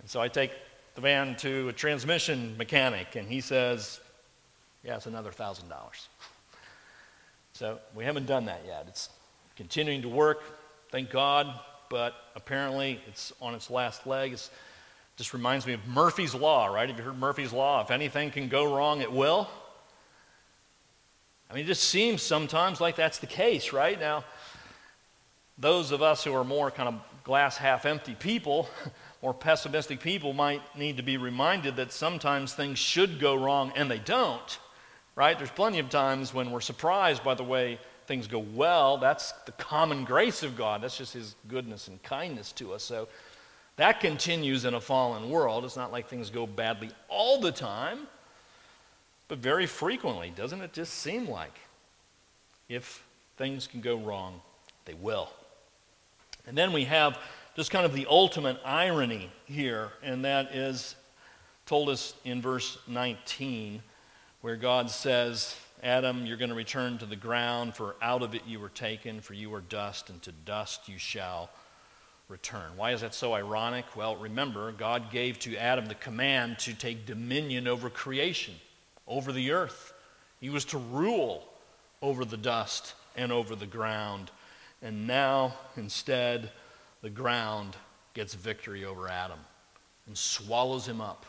And 0.00 0.08
so 0.08 0.20
I 0.20 0.28
take 0.28 0.52
the 0.94 1.00
van 1.00 1.34
to 1.36 1.68
a 1.68 1.72
transmission 1.72 2.56
mechanic, 2.56 3.16
and 3.16 3.28
he 3.28 3.40
says, 3.40 3.98
Yeah, 4.84 4.96
it's 4.96 5.06
another 5.06 5.30
$1,000. 5.30 5.64
So 7.54 7.80
we 7.96 8.04
haven't 8.04 8.26
done 8.26 8.44
that 8.44 8.62
yet. 8.64 8.84
It's 8.86 9.08
continuing 9.56 10.02
to 10.02 10.08
work, 10.08 10.40
thank 10.92 11.10
God, 11.10 11.52
but 11.90 12.14
apparently 12.36 13.00
it's 13.08 13.32
on 13.40 13.54
its 13.54 13.70
last 13.70 14.06
leg. 14.06 14.34
It 14.34 14.50
just 15.16 15.34
reminds 15.34 15.66
me 15.66 15.72
of 15.72 15.84
Murphy's 15.88 16.34
Law, 16.34 16.66
right? 16.66 16.88
Have 16.88 16.96
you 16.96 17.04
heard 17.04 17.18
Murphy's 17.18 17.52
Law? 17.52 17.82
If 17.82 17.90
anything 17.90 18.30
can 18.30 18.48
go 18.48 18.76
wrong, 18.76 19.00
it 19.00 19.10
will. 19.10 19.48
I 21.50 21.54
mean, 21.54 21.64
it 21.64 21.66
just 21.66 21.84
seems 21.84 22.22
sometimes 22.22 22.80
like 22.80 22.96
that's 22.96 23.18
the 23.18 23.26
case, 23.26 23.72
right? 23.72 23.98
Now, 23.98 24.24
those 25.56 25.92
of 25.92 26.02
us 26.02 26.22
who 26.22 26.34
are 26.34 26.44
more 26.44 26.70
kind 26.70 26.88
of 26.88 27.00
glass 27.24 27.56
half 27.56 27.86
empty 27.86 28.14
people, 28.14 28.68
more 29.22 29.34
pessimistic 29.34 30.00
people, 30.00 30.32
might 30.32 30.62
need 30.76 30.98
to 30.98 31.02
be 31.02 31.16
reminded 31.16 31.76
that 31.76 31.92
sometimes 31.92 32.54
things 32.54 32.78
should 32.78 33.18
go 33.18 33.34
wrong 33.34 33.72
and 33.76 33.90
they 33.90 33.98
don't, 33.98 34.58
right? 35.16 35.36
There's 35.36 35.50
plenty 35.50 35.78
of 35.78 35.88
times 35.88 36.32
when 36.32 36.50
we're 36.50 36.60
surprised 36.60 37.24
by 37.24 37.34
the 37.34 37.44
way 37.44 37.78
things 38.06 38.26
go 38.26 38.38
well. 38.38 38.98
That's 38.98 39.32
the 39.46 39.52
common 39.52 40.04
grace 40.04 40.42
of 40.42 40.56
God, 40.56 40.82
that's 40.82 40.98
just 40.98 41.14
His 41.14 41.34
goodness 41.48 41.88
and 41.88 42.02
kindness 42.02 42.52
to 42.52 42.74
us. 42.74 42.82
So 42.82 43.08
that 43.76 44.00
continues 44.00 44.64
in 44.64 44.74
a 44.74 44.80
fallen 44.80 45.30
world. 45.30 45.64
It's 45.64 45.76
not 45.76 45.92
like 45.92 46.08
things 46.08 46.30
go 46.30 46.46
badly 46.46 46.90
all 47.08 47.40
the 47.40 47.52
time. 47.52 48.06
But 49.28 49.38
very 49.38 49.66
frequently, 49.66 50.32
doesn't 50.34 50.62
it 50.62 50.72
just 50.72 50.94
seem 50.94 51.28
like 51.28 51.54
if 52.68 53.04
things 53.36 53.66
can 53.66 53.82
go 53.82 53.96
wrong, 53.96 54.40
they 54.86 54.94
will? 54.94 55.28
And 56.46 56.56
then 56.56 56.72
we 56.72 56.84
have 56.84 57.18
just 57.54 57.70
kind 57.70 57.84
of 57.84 57.92
the 57.92 58.06
ultimate 58.08 58.58
irony 58.64 59.30
here, 59.44 59.90
and 60.02 60.24
that 60.24 60.54
is 60.54 60.96
told 61.66 61.90
us 61.90 62.14
in 62.24 62.40
verse 62.40 62.78
19, 62.86 63.82
where 64.40 64.56
God 64.56 64.90
says, 64.90 65.54
Adam, 65.82 66.24
you're 66.24 66.38
going 66.38 66.48
to 66.48 66.54
return 66.54 66.96
to 66.98 67.06
the 67.06 67.16
ground, 67.16 67.74
for 67.74 67.96
out 68.00 68.22
of 68.22 68.34
it 68.34 68.42
you 68.46 68.58
were 68.58 68.70
taken, 68.70 69.20
for 69.20 69.34
you 69.34 69.52
are 69.52 69.60
dust, 69.60 70.08
and 70.08 70.22
to 70.22 70.32
dust 70.46 70.88
you 70.88 70.98
shall 70.98 71.50
return. 72.28 72.70
Why 72.76 72.92
is 72.92 73.02
that 73.02 73.14
so 73.14 73.34
ironic? 73.34 73.84
Well, 73.94 74.16
remember, 74.16 74.72
God 74.72 75.10
gave 75.10 75.38
to 75.40 75.56
Adam 75.56 75.86
the 75.86 75.94
command 75.94 76.58
to 76.60 76.72
take 76.72 77.04
dominion 77.04 77.68
over 77.68 77.90
creation 77.90 78.54
over 79.08 79.32
the 79.32 79.50
earth. 79.50 79.92
He 80.40 80.50
was 80.50 80.64
to 80.66 80.78
rule 80.78 81.48
over 82.02 82.24
the 82.24 82.36
dust 82.36 82.94
and 83.16 83.32
over 83.32 83.56
the 83.56 83.66
ground. 83.66 84.30
And 84.82 85.06
now, 85.06 85.54
instead, 85.76 86.50
the 87.02 87.10
ground 87.10 87.76
gets 88.14 88.34
victory 88.34 88.84
over 88.84 89.08
Adam 89.08 89.40
and 90.06 90.16
swallows 90.16 90.86
him 90.86 91.00
up 91.00 91.26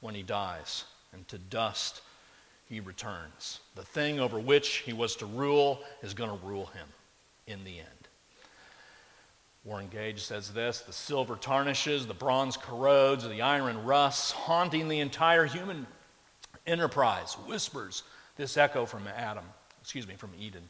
when 0.00 0.14
he 0.14 0.22
dies. 0.22 0.84
And 1.12 1.26
to 1.28 1.38
dust 1.38 2.02
he 2.68 2.80
returns. 2.80 3.60
The 3.74 3.82
thing 3.82 4.20
over 4.20 4.38
which 4.38 4.78
he 4.78 4.92
was 4.92 5.16
to 5.16 5.26
rule 5.26 5.80
is 6.02 6.14
going 6.14 6.30
to 6.30 6.46
rule 6.46 6.66
him 6.66 6.86
in 7.46 7.64
the 7.64 7.78
end. 7.78 7.88
Warren 9.64 9.88
Gage 9.88 10.22
says 10.22 10.52
this 10.52 10.80
the 10.80 10.92
silver 10.92 11.36
tarnishes, 11.36 12.06
the 12.06 12.14
bronze 12.14 12.56
corrodes, 12.56 13.28
the 13.28 13.42
iron 13.42 13.84
rusts, 13.84 14.30
haunting 14.30 14.88
the 14.88 15.00
entire 15.00 15.44
human 15.44 15.86
enterprise 16.66 17.34
whispers 17.46 18.02
this 18.36 18.56
echo 18.56 18.86
from 18.86 19.06
Adam, 19.06 19.44
excuse 19.80 20.06
me, 20.06 20.14
from 20.14 20.30
Eden 20.38 20.68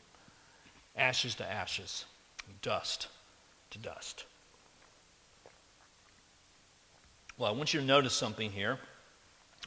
ashes 0.96 1.34
to 1.36 1.50
ashes, 1.50 2.04
dust 2.62 3.08
to 3.70 3.78
dust. 3.78 4.24
Well, 7.38 7.48
I 7.48 7.52
want 7.52 7.72
you 7.72 7.80
to 7.80 7.86
notice 7.86 8.12
something 8.12 8.50
here. 8.50 8.78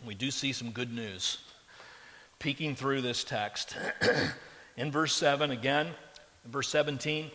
We 0.06 0.14
do 0.14 0.30
see 0.32 0.54
some 0.54 0.72
good 0.72 0.94
news 0.94 1.40
peeking 2.40 2.76
through 2.76 3.02
this 3.02 3.24
text. 3.24 3.76
in 4.78 4.92
verse 4.92 5.16
7, 5.16 5.50
again, 5.52 5.88
verse 6.46 6.70
17, 6.70 7.32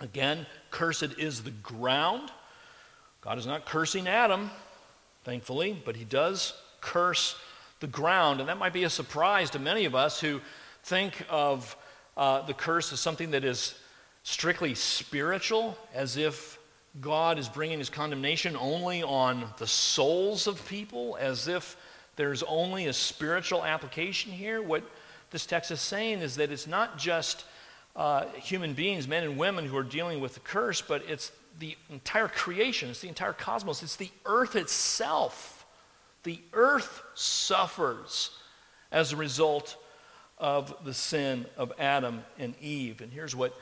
again, 0.00 0.46
cursed 0.70 1.18
is 1.18 1.42
the 1.42 1.50
ground. 1.50 2.32
God 3.20 3.38
is 3.38 3.46
not 3.46 3.66
cursing 3.66 4.08
Adam, 4.08 4.50
thankfully, 5.24 5.80
but 5.84 5.94
he 5.94 6.04
does 6.04 6.54
curse 6.80 7.36
the 7.80 7.86
ground. 7.86 8.40
And 8.40 8.48
that 8.48 8.58
might 8.58 8.72
be 8.72 8.84
a 8.84 8.90
surprise 8.90 9.50
to 9.50 9.58
many 9.58 9.84
of 9.84 9.94
us 9.94 10.20
who 10.20 10.40
think 10.82 11.24
of 11.28 11.76
uh, 12.16 12.42
the 12.42 12.54
curse 12.54 12.92
as 12.92 13.00
something 13.00 13.32
that 13.32 13.44
is 13.44 13.74
strictly 14.22 14.74
spiritual, 14.74 15.76
as 15.94 16.16
if 16.16 16.58
God 17.00 17.38
is 17.38 17.48
bringing 17.48 17.78
his 17.78 17.90
condemnation 17.90 18.56
only 18.56 19.02
on 19.02 19.44
the 19.58 19.66
souls 19.66 20.46
of 20.46 20.66
people, 20.66 21.16
as 21.20 21.48
if 21.48 21.76
there's 22.16 22.42
only 22.42 22.86
a 22.86 22.92
spiritual 22.92 23.64
application 23.64 24.32
here. 24.32 24.60
What 24.60 24.82
this 25.30 25.46
text 25.46 25.70
is 25.70 25.80
saying 25.80 26.20
is 26.20 26.36
that 26.36 26.50
it's 26.50 26.66
not 26.66 26.98
just 26.98 27.44
uh, 27.96 28.26
human 28.34 28.74
beings, 28.74 29.08
men 29.08 29.24
and 29.24 29.38
women, 29.38 29.64
who 29.64 29.76
are 29.76 29.82
dealing 29.82 30.20
with 30.20 30.34
the 30.34 30.40
curse, 30.40 30.80
but 30.80 31.02
it's 31.08 31.32
the 31.58 31.76
entire 31.90 32.28
creation, 32.28 32.90
it's 32.90 33.00
the 33.00 33.08
entire 33.08 33.32
cosmos, 33.32 33.82
it's 33.82 33.96
the 33.96 34.10
earth 34.26 34.56
itself. 34.56 35.59
The 36.22 36.40
earth 36.52 37.02
suffers 37.14 38.30
as 38.92 39.12
a 39.12 39.16
result 39.16 39.76
of 40.38 40.74
the 40.84 40.94
sin 40.94 41.46
of 41.56 41.72
Adam 41.78 42.24
and 42.38 42.54
Eve. 42.60 43.00
And 43.00 43.12
here's 43.12 43.36
what 43.36 43.54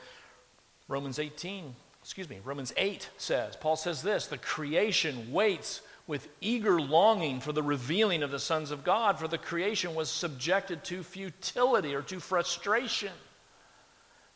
Romans 0.87 1.19
18, 1.19 1.75
excuse 2.01 2.29
me, 2.29 2.39
Romans 2.43 2.73
8 2.75 3.09
says. 3.17 3.55
Paul 3.55 3.75
says 3.75 4.01
this 4.01 4.27
the 4.27 4.37
creation 4.37 5.31
waits 5.31 5.81
with 6.07 6.27
eager 6.41 6.81
longing 6.81 7.39
for 7.39 7.51
the 7.51 7.61
revealing 7.61 8.23
of 8.23 8.31
the 8.31 8.39
sons 8.39 8.71
of 8.71 8.83
God, 8.83 9.19
for 9.19 9.27
the 9.27 9.37
creation 9.37 9.93
was 9.93 10.09
subjected 10.09 10.83
to 10.85 11.03
futility 11.03 11.93
or 11.93 12.01
to 12.01 12.19
frustration. 12.19 13.11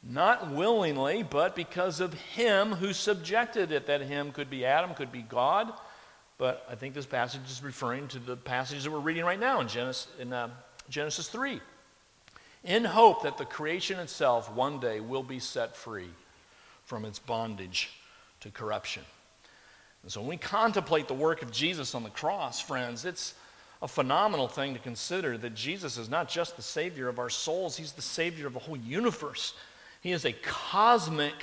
Not 0.04 0.52
willingly, 0.52 1.24
but 1.24 1.56
because 1.56 2.00
of 2.00 2.14
him 2.14 2.74
who 2.74 2.94
subjected 2.94 3.72
it. 3.72 3.88
That 3.88 4.02
him 4.02 4.32
could 4.34 4.50
be 4.50 4.66
Adam, 4.66 4.94
could 4.94 5.12
be 5.12 5.22
God. 5.22 5.74
But 6.44 6.68
I 6.70 6.76
think 6.76 6.94
this 6.94 7.06
passage 7.06 7.50
is 7.50 7.64
referring 7.64 8.10
to 8.10 8.20
the 8.20 8.36
passage 8.36 8.84
that 8.84 8.92
we're 8.92 9.00
reading 9.00 9.24
right 9.24 9.40
now 9.40 9.62
in 9.62 9.70
Genesis, 9.70 10.10
in, 10.20 10.34
uh, 10.34 10.50
Genesis 10.90 11.30
3. 11.30 11.62
In 12.66 12.84
hope 12.84 13.24
that 13.24 13.38
the 13.38 13.46
creation 13.46 13.98
itself 13.98 14.52
one 14.52 14.82
day 14.82 15.00
will 15.00 15.24
be 15.24 15.40
set 15.40 15.74
free 15.74 16.10
from 16.84 17.06
its 17.06 17.18
bondage 17.18 17.92
to 18.42 18.50
corruption. 18.50 19.04
And 20.02 20.12
so 20.12 20.20
when 20.20 20.32
we 20.32 20.36
contemplate 20.36 21.08
the 21.08 21.14
work 21.14 21.44
of 21.44 21.50
Jesus 21.50 21.96
on 21.96 22.04
the 22.04 22.10
cross, 22.10 22.60
friends, 22.60 23.06
it's 23.06 23.36
a 23.82 23.88
phenomenal 23.88 24.50
thing 24.50 24.74
to 24.74 24.82
consider 24.82 25.38
that 25.38 25.56
Jesus 25.56 25.98
is 25.98 26.10
not 26.10 26.28
just 26.28 26.58
the 26.58 26.62
Savior 26.62 27.08
of 27.08 27.20
our 27.20 27.30
souls, 27.30 27.78
He's 27.78 27.94
the 27.94 28.02
Savior 28.02 28.48
of 28.48 28.54
the 28.54 28.60
whole 28.60 28.76
universe. 28.76 29.54
He 30.02 30.12
is 30.12 30.26
a 30.26 30.34
cosmic 30.34 31.36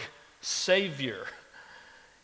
Savior. 0.43 1.25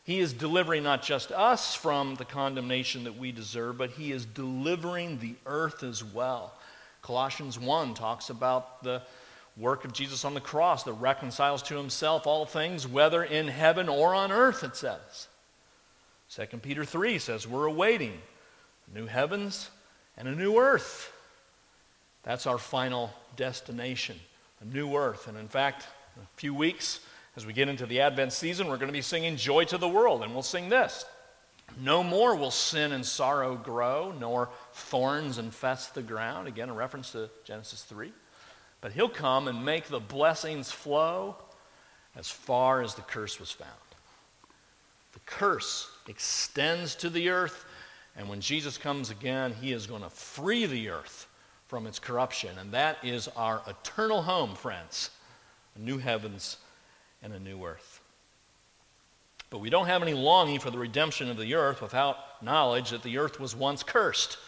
He 0.06 0.20
is 0.20 0.32
delivering 0.32 0.84
not 0.84 1.02
just 1.02 1.32
us 1.32 1.74
from 1.74 2.14
the 2.14 2.24
condemnation 2.24 3.02
that 3.04 3.18
we 3.18 3.32
deserve, 3.32 3.76
but 3.76 3.90
He 3.90 4.12
is 4.12 4.24
delivering 4.24 5.18
the 5.18 5.34
earth 5.46 5.82
as 5.82 6.04
well. 6.04 6.54
Colossians 7.02 7.58
1 7.58 7.94
talks 7.94 8.30
about 8.30 8.84
the 8.84 9.02
work 9.56 9.84
of 9.84 9.92
Jesus 9.92 10.24
on 10.24 10.32
the 10.32 10.40
cross 10.40 10.84
that 10.84 10.92
reconciles 10.92 11.60
to 11.64 11.76
Himself 11.76 12.24
all 12.24 12.46
things, 12.46 12.86
whether 12.86 13.24
in 13.24 13.48
heaven 13.48 13.88
or 13.88 14.14
on 14.14 14.30
earth, 14.30 14.62
it 14.62 14.76
says. 14.76 15.26
2 16.30 16.58
Peter 16.58 16.84
3 16.84 17.18
says 17.18 17.48
we're 17.48 17.66
awaiting 17.66 18.12
new 18.94 19.06
heavens 19.06 19.70
and 20.16 20.28
a 20.28 20.34
new 20.36 20.56
earth. 20.56 21.12
That's 22.22 22.46
our 22.46 22.58
final 22.58 23.12
destination, 23.34 24.20
a 24.60 24.64
new 24.64 24.94
earth. 24.94 25.26
And 25.26 25.36
in 25.36 25.48
fact, 25.48 25.88
in 26.14 26.22
a 26.22 26.26
few 26.36 26.54
weeks, 26.54 27.00
as 27.36 27.44
we 27.44 27.52
get 27.52 27.68
into 27.68 27.86
the 27.86 28.00
Advent 28.00 28.32
season, 28.32 28.66
we're 28.66 28.78
going 28.78 28.88
to 28.88 28.92
be 28.92 29.02
singing 29.02 29.36
Joy 29.36 29.64
to 29.64 29.78
the 29.78 29.88
World, 29.88 30.22
and 30.22 30.32
we'll 30.32 30.42
sing 30.42 30.68
this 30.68 31.04
No 31.80 32.02
more 32.02 32.34
will 32.34 32.50
sin 32.50 32.92
and 32.92 33.04
sorrow 33.04 33.56
grow, 33.56 34.14
nor 34.18 34.48
thorns 34.72 35.38
infest 35.38 35.94
the 35.94 36.02
ground. 36.02 36.48
Again, 36.48 36.70
a 36.70 36.74
reference 36.74 37.12
to 37.12 37.28
Genesis 37.44 37.82
3. 37.84 38.12
But 38.80 38.92
he'll 38.92 39.08
come 39.08 39.48
and 39.48 39.64
make 39.64 39.88
the 39.88 40.00
blessings 40.00 40.70
flow 40.70 41.36
as 42.14 42.30
far 42.30 42.82
as 42.82 42.94
the 42.94 43.02
curse 43.02 43.38
was 43.38 43.50
found. 43.50 43.70
The 45.12 45.20
curse 45.26 45.90
extends 46.08 46.94
to 46.96 47.10
the 47.10 47.30
earth, 47.30 47.64
and 48.16 48.28
when 48.28 48.40
Jesus 48.40 48.78
comes 48.78 49.10
again, 49.10 49.54
he 49.60 49.72
is 49.72 49.86
going 49.86 50.02
to 50.02 50.10
free 50.10 50.66
the 50.66 50.88
earth 50.88 51.26
from 51.68 51.86
its 51.86 51.98
corruption. 51.98 52.56
And 52.58 52.72
that 52.72 52.98
is 53.02 53.28
our 53.28 53.62
eternal 53.66 54.22
home, 54.22 54.54
friends 54.54 55.10
a 55.76 55.78
new 55.78 55.98
heavens 55.98 56.56
and 57.22 57.32
a 57.32 57.40
new 57.40 57.64
earth. 57.64 58.00
But 59.50 59.58
we 59.58 59.70
don't 59.70 59.86
have 59.86 60.02
any 60.02 60.14
longing 60.14 60.58
for 60.58 60.70
the 60.70 60.78
redemption 60.78 61.30
of 61.30 61.36
the 61.36 61.54
earth 61.54 61.80
without 61.80 62.42
knowledge 62.42 62.90
that 62.90 63.02
the 63.02 63.18
earth 63.18 63.38
was 63.38 63.54
once 63.54 63.82
cursed. 63.82 64.38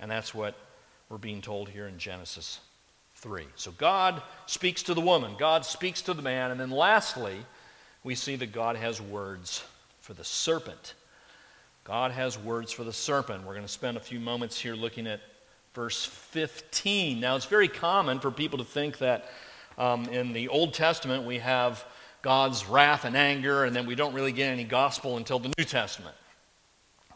And 0.00 0.10
that's 0.10 0.34
what 0.34 0.56
we're 1.08 1.18
being 1.18 1.40
told 1.40 1.68
here 1.68 1.86
in 1.86 1.98
Genesis 1.98 2.60
3. 3.16 3.46
So 3.56 3.70
God 3.72 4.22
speaks 4.46 4.82
to 4.84 4.94
the 4.94 5.00
woman, 5.00 5.34
God 5.38 5.64
speaks 5.64 6.02
to 6.02 6.14
the 6.14 6.22
man, 6.22 6.50
and 6.50 6.60
then 6.60 6.70
lastly, 6.70 7.36
we 8.04 8.14
see 8.14 8.36
that 8.36 8.52
God 8.52 8.76
has 8.76 9.00
words 9.00 9.64
for 10.00 10.14
the 10.14 10.24
serpent. 10.24 10.94
God 11.84 12.10
has 12.12 12.38
words 12.38 12.70
for 12.70 12.84
the 12.84 12.92
serpent. 12.92 13.44
We're 13.46 13.54
going 13.54 13.66
to 13.66 13.72
spend 13.72 13.96
a 13.96 14.00
few 14.00 14.20
moments 14.20 14.60
here 14.60 14.74
looking 14.74 15.06
at 15.06 15.20
verse 15.74 16.04
15. 16.04 17.18
Now, 17.18 17.36
it's 17.36 17.46
very 17.46 17.68
common 17.68 18.20
for 18.20 18.30
people 18.30 18.58
to 18.58 18.64
think 18.64 18.98
that 18.98 19.26
um, 19.78 20.06
in 20.06 20.32
the 20.32 20.48
Old 20.48 20.74
Testament 20.74 21.24
we 21.24 21.38
have 21.38 21.84
God's 22.22 22.66
wrath 22.66 23.04
and 23.04 23.16
anger, 23.16 23.64
and 23.64 23.74
then 23.74 23.86
we 23.86 23.94
don't 23.94 24.14
really 24.14 24.32
get 24.32 24.50
any 24.52 24.64
gospel 24.64 25.16
until 25.16 25.38
the 25.38 25.52
New 25.56 25.64
Testament. 25.64 26.16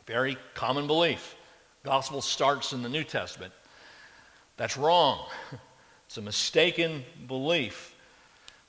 Very 0.06 0.36
common 0.54 0.86
belief. 0.86 1.36
Gospel 1.84 2.20
starts 2.20 2.72
in 2.72 2.82
the 2.82 2.88
New 2.88 3.04
Testament. 3.04 3.52
That's 4.56 4.76
wrong. 4.76 5.26
It's 6.06 6.18
a 6.18 6.20
mistaken 6.20 7.04
belief. 7.26 7.96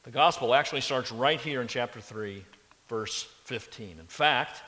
The 0.03 0.11
gospel 0.11 0.55
actually 0.55 0.79
starts 0.79 1.11
right 1.11 1.41
here 1.41 1.61
in 1.61 1.67
chapter 1.67 1.99
3, 1.99 2.41
verse 2.87 3.27
15. 3.43 3.99
In 3.99 4.05
fact, 4.05 4.61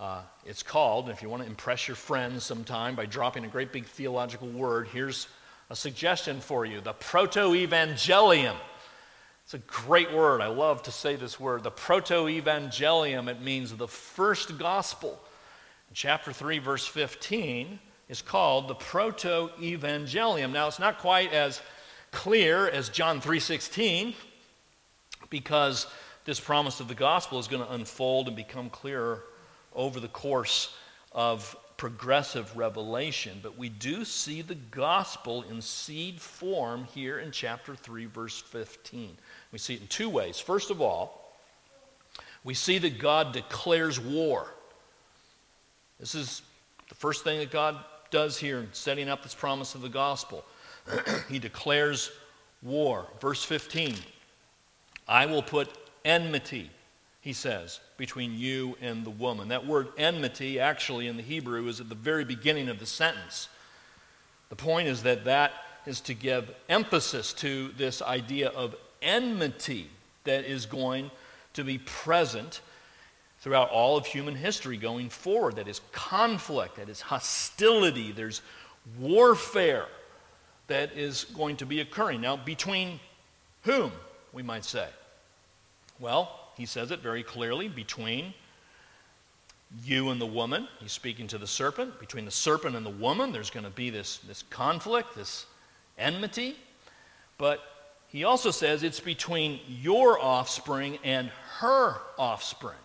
uh, 0.00 0.22
it's 0.46 0.62
called, 0.62 1.10
if 1.10 1.20
you 1.20 1.28
want 1.28 1.42
to 1.42 1.48
impress 1.48 1.86
your 1.86 1.96
friends 1.96 2.42
sometime 2.42 2.94
by 2.94 3.04
dropping 3.04 3.44
a 3.44 3.48
great 3.48 3.72
big 3.72 3.84
theological 3.84 4.48
word, 4.48 4.88
here's 4.88 5.28
a 5.68 5.76
suggestion 5.76 6.40
for 6.40 6.64
you 6.64 6.80
the 6.80 6.94
proto 6.94 7.50
evangelium. 7.50 8.56
It's 9.44 9.54
a 9.54 9.58
great 9.58 10.10
word. 10.10 10.40
I 10.40 10.46
love 10.46 10.82
to 10.84 10.90
say 10.90 11.16
this 11.16 11.38
word. 11.38 11.62
The 11.64 11.70
proto 11.70 12.24
evangelium, 12.24 13.28
it 13.28 13.42
means 13.42 13.74
the 13.74 13.86
first 13.86 14.58
gospel. 14.58 15.20
Chapter 15.92 16.32
3, 16.32 16.58
verse 16.58 16.86
15, 16.86 17.78
is 18.08 18.22
called 18.22 18.68
the 18.68 18.74
proto 18.74 19.50
evangelium. 19.60 20.50
Now, 20.52 20.66
it's 20.66 20.78
not 20.78 20.98
quite 20.98 21.32
as 21.34 21.60
clear 22.10 22.68
as 22.68 22.88
John 22.88 23.20
3:16 23.20 24.14
because 25.28 25.88
this 26.24 26.40
promise 26.40 26.80
of 26.80 26.88
the 26.88 26.94
gospel 26.94 27.38
is 27.38 27.46
going 27.46 27.62
to 27.62 27.70
unfold 27.72 28.28
and 28.28 28.36
become 28.36 28.70
clearer 28.70 29.24
over 29.74 30.00
the 30.00 30.08
course 30.08 30.74
of 31.12 31.54
progressive 31.84 32.56
revelation. 32.56 33.40
But 33.42 33.58
we 33.58 33.68
do 33.68 34.06
see 34.06 34.40
the 34.40 34.54
gospel 34.54 35.42
in 35.42 35.60
seed 35.60 36.18
form 36.18 36.84
here 36.94 37.18
in 37.18 37.30
chapter 37.30 37.76
3, 37.76 38.06
verse 38.06 38.40
15. 38.40 39.14
We 39.52 39.58
see 39.58 39.74
it 39.74 39.82
in 39.82 39.86
two 39.88 40.08
ways. 40.08 40.40
First 40.40 40.70
of 40.70 40.80
all, 40.80 41.36
we 42.42 42.54
see 42.54 42.78
that 42.78 42.98
God 42.98 43.34
declares 43.34 44.00
war. 44.00 44.46
This 46.00 46.14
is 46.14 46.40
the 46.88 46.94
first 46.94 47.22
thing 47.22 47.38
that 47.40 47.50
God 47.50 47.76
does 48.10 48.38
here 48.38 48.60
in 48.60 48.68
setting 48.72 49.10
up 49.10 49.22
this 49.22 49.34
promise 49.34 49.74
of 49.74 49.82
the 49.82 49.90
gospel. 49.90 50.42
he 51.28 51.38
declares 51.38 52.10
war. 52.62 53.06
Verse 53.20 53.44
15 53.44 53.94
I 55.06 55.26
will 55.26 55.42
put 55.42 55.68
enmity, 56.02 56.70
he 57.24 57.32
says, 57.32 57.80
between 57.96 58.34
you 58.34 58.76
and 58.82 59.02
the 59.02 59.10
woman. 59.10 59.48
That 59.48 59.66
word 59.66 59.88
enmity, 59.96 60.60
actually, 60.60 61.08
in 61.08 61.16
the 61.16 61.22
Hebrew, 61.22 61.66
is 61.68 61.80
at 61.80 61.88
the 61.88 61.94
very 61.94 62.22
beginning 62.22 62.68
of 62.68 62.78
the 62.78 62.84
sentence. 62.84 63.48
The 64.50 64.56
point 64.56 64.88
is 64.88 65.04
that 65.04 65.24
that 65.24 65.52
is 65.86 66.02
to 66.02 66.12
give 66.12 66.54
emphasis 66.68 67.32
to 67.32 67.68
this 67.78 68.02
idea 68.02 68.50
of 68.50 68.76
enmity 69.00 69.88
that 70.24 70.44
is 70.44 70.66
going 70.66 71.10
to 71.54 71.64
be 71.64 71.78
present 71.78 72.60
throughout 73.40 73.70
all 73.70 73.96
of 73.96 74.04
human 74.04 74.34
history 74.34 74.76
going 74.76 75.08
forward. 75.08 75.56
That 75.56 75.66
is 75.66 75.80
conflict, 75.92 76.76
that 76.76 76.90
is 76.90 77.00
hostility, 77.00 78.12
there's 78.12 78.42
warfare 79.00 79.86
that 80.66 80.92
is 80.92 81.24
going 81.24 81.56
to 81.56 81.64
be 81.64 81.80
occurring. 81.80 82.20
Now, 82.20 82.36
between 82.36 83.00
whom, 83.62 83.92
we 84.34 84.42
might 84.42 84.66
say? 84.66 84.88
Well, 85.98 86.43
he 86.56 86.66
says 86.66 86.90
it 86.90 87.00
very 87.00 87.22
clearly 87.22 87.68
between 87.68 88.34
you 89.82 90.10
and 90.10 90.20
the 90.20 90.26
woman. 90.26 90.68
He's 90.80 90.92
speaking 90.92 91.26
to 91.28 91.38
the 91.38 91.46
serpent. 91.46 91.98
Between 91.98 92.24
the 92.24 92.30
serpent 92.30 92.76
and 92.76 92.86
the 92.86 92.90
woman, 92.90 93.32
there's 93.32 93.50
going 93.50 93.64
to 93.64 93.70
be 93.70 93.90
this, 93.90 94.18
this 94.18 94.44
conflict, 94.50 95.16
this 95.16 95.46
enmity. 95.98 96.56
But 97.38 97.60
he 98.08 98.24
also 98.24 98.50
says 98.50 98.82
it's 98.82 99.00
between 99.00 99.58
your 99.66 100.20
offspring 100.22 100.98
and 101.02 101.30
her 101.58 101.96
offspring. 102.16 102.76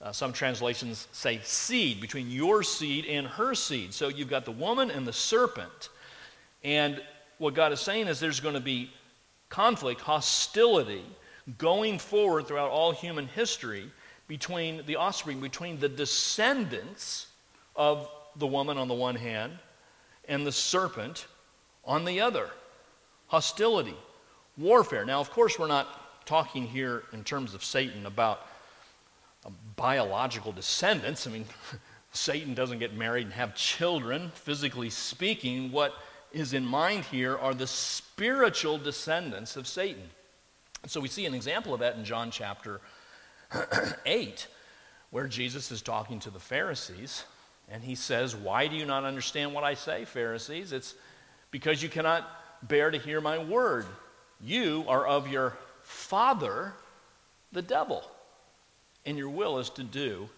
Uh, 0.00 0.12
some 0.12 0.32
translations 0.32 1.08
say 1.12 1.40
seed, 1.42 2.00
between 2.00 2.30
your 2.30 2.62
seed 2.62 3.04
and 3.06 3.26
her 3.26 3.54
seed. 3.54 3.92
So 3.92 4.08
you've 4.08 4.30
got 4.30 4.44
the 4.44 4.52
woman 4.52 4.90
and 4.90 5.06
the 5.06 5.12
serpent. 5.12 5.90
And 6.62 7.02
what 7.38 7.54
God 7.54 7.72
is 7.72 7.80
saying 7.80 8.06
is 8.06 8.20
there's 8.20 8.40
going 8.40 8.54
to 8.54 8.60
be 8.60 8.90
conflict, 9.48 10.00
hostility 10.00 11.04
going 11.58 11.98
forward 11.98 12.46
throughout 12.46 12.70
all 12.70 12.92
human 12.92 13.26
history 13.26 13.90
between 14.28 14.84
the 14.86 14.96
offspring, 14.96 15.40
between 15.40 15.78
the 15.78 15.88
descendants 15.88 17.26
of 17.74 18.08
the 18.36 18.46
woman 18.46 18.78
on 18.78 18.88
the 18.88 18.94
one 18.94 19.16
hand 19.16 19.52
and 20.28 20.46
the 20.46 20.52
serpent 20.52 21.26
on 21.84 22.04
the 22.04 22.20
other. 22.20 22.50
Hostility, 23.26 23.96
warfare. 24.56 25.04
Now, 25.04 25.20
of 25.20 25.30
course, 25.30 25.58
we're 25.58 25.66
not 25.66 26.26
talking 26.26 26.66
here 26.66 27.04
in 27.12 27.24
terms 27.24 27.54
of 27.54 27.64
Satan 27.64 28.06
about 28.06 28.46
biological 29.76 30.52
descendants. 30.52 31.26
I 31.26 31.30
mean, 31.30 31.46
Satan 32.12 32.54
doesn't 32.54 32.78
get 32.78 32.94
married 32.94 33.24
and 33.24 33.32
have 33.32 33.54
children, 33.54 34.30
physically 34.34 34.90
speaking. 34.90 35.72
What 35.72 35.94
is 36.32 36.52
in 36.52 36.64
mind 36.64 37.04
here 37.04 37.36
are 37.36 37.54
the 37.54 37.66
spiritual 37.66 38.78
descendants 38.78 39.56
of 39.56 39.66
Satan. 39.66 40.10
So 40.86 41.00
we 41.00 41.08
see 41.08 41.26
an 41.26 41.34
example 41.34 41.74
of 41.74 41.80
that 41.80 41.96
in 41.96 42.04
John 42.04 42.30
chapter 42.30 42.80
8, 44.06 44.46
where 45.10 45.28
Jesus 45.28 45.70
is 45.70 45.82
talking 45.82 46.20
to 46.20 46.30
the 46.30 46.40
Pharisees, 46.40 47.24
and 47.68 47.82
he 47.82 47.94
says, 47.94 48.34
Why 48.34 48.66
do 48.66 48.76
you 48.76 48.86
not 48.86 49.04
understand 49.04 49.54
what 49.54 49.64
I 49.64 49.74
say, 49.74 50.04
Pharisees? 50.04 50.72
It's 50.72 50.94
because 51.50 51.82
you 51.82 51.88
cannot 51.88 52.28
bear 52.62 52.90
to 52.90 52.98
hear 52.98 53.20
my 53.20 53.38
word. 53.38 53.86
You 54.40 54.84
are 54.88 55.06
of 55.06 55.28
your 55.28 55.56
father, 55.82 56.72
the 57.52 57.62
devil, 57.62 58.02
and 59.04 59.18
your 59.18 59.28
will 59.28 59.58
is 59.58 59.70
to 59.70 59.82
do 59.82 60.28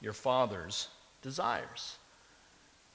your 0.00 0.12
father's 0.12 0.88
desires. 1.22 1.96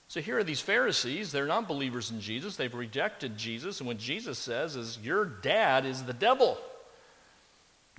So 0.08 0.20
here 0.20 0.38
are 0.38 0.44
these 0.44 0.60
Pharisees. 0.60 1.32
They're 1.32 1.46
not 1.46 1.70
believers 1.70 2.12
in 2.12 2.20
Jesus. 2.20 2.58
They've 2.58 2.74
rejected 2.74 3.38
Jesus. 3.38 3.80
And 3.80 3.88
what 3.88 3.98
Jesus 3.98 4.38
says 4.38 4.76
is, 4.76 5.00
Your 5.02 5.24
dad 5.24 5.86
is 5.86 6.04
the 6.04 6.14
devil. 6.14 6.58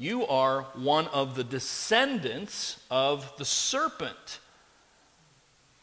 You 0.02 0.26
are 0.26 0.62
one 0.74 1.06
of 1.06 1.36
the 1.36 1.44
descendants 1.44 2.76
of 2.90 3.32
the 3.36 3.44
serpent. 3.44 4.40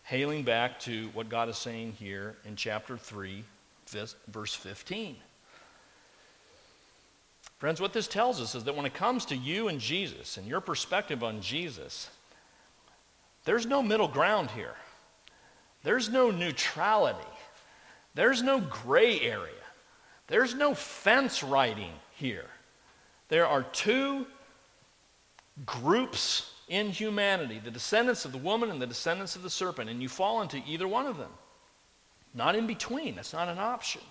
Hailing 0.04 0.44
back 0.44 0.78
to 0.82 1.08
what 1.14 1.30
God 1.30 1.48
is 1.48 1.58
saying 1.58 1.94
here 1.94 2.36
in 2.44 2.58
chapter 2.58 2.98
3, 2.98 3.46
verse 4.28 4.54
15. 4.54 5.16
Friends, 7.60 7.80
what 7.80 7.94
this 7.94 8.10
tells 8.10 8.42
us 8.42 8.56
is 8.56 8.66
that 8.66 8.76
when 8.76 8.86
it 8.86 8.94
comes 8.94 9.24
to 9.28 9.38
you 9.38 9.70
and 9.70 9.80
Jesus 9.80 10.36
and 10.36 10.46
your 10.46 10.60
perspective 10.60 11.24
on 11.24 11.40
Jesus, 11.40 12.10
there's 13.46 13.66
no 13.66 13.82
middle 13.82 14.10
ground 14.10 14.52
here. 14.52 14.76
There's 15.84 16.10
no 16.10 16.30
neutrality. 16.30 17.20
There's 18.16 18.44
no 18.44 18.60
gray 18.60 19.22
area. 19.22 19.54
There's 20.28 20.56
no 20.56 20.76
fence 20.76 21.42
riding 21.42 21.94
here. 22.18 22.48
There 23.30 23.48
are 23.48 23.64
two 23.64 24.28
groups 25.66 26.54
in 26.68 26.90
humanity 26.90 27.60
the 27.64 27.72
descendants 27.72 28.26
of 28.26 28.32
the 28.32 28.38
woman 28.38 28.70
and 28.70 28.82
the 28.82 28.88
descendants 28.88 29.36
of 29.36 29.44
the 29.44 29.50
serpent, 29.50 29.90
and 29.90 30.02
you 30.02 30.10
fall 30.10 30.42
into 30.42 30.62
either 30.68 30.88
one 30.88 31.06
of 31.06 31.18
them. 31.18 31.32
Not 32.34 32.56
in 32.56 32.68
between, 32.68 33.16
that's 33.16 33.34
not 33.34 33.48
an 33.48 33.58
option. 33.58 34.02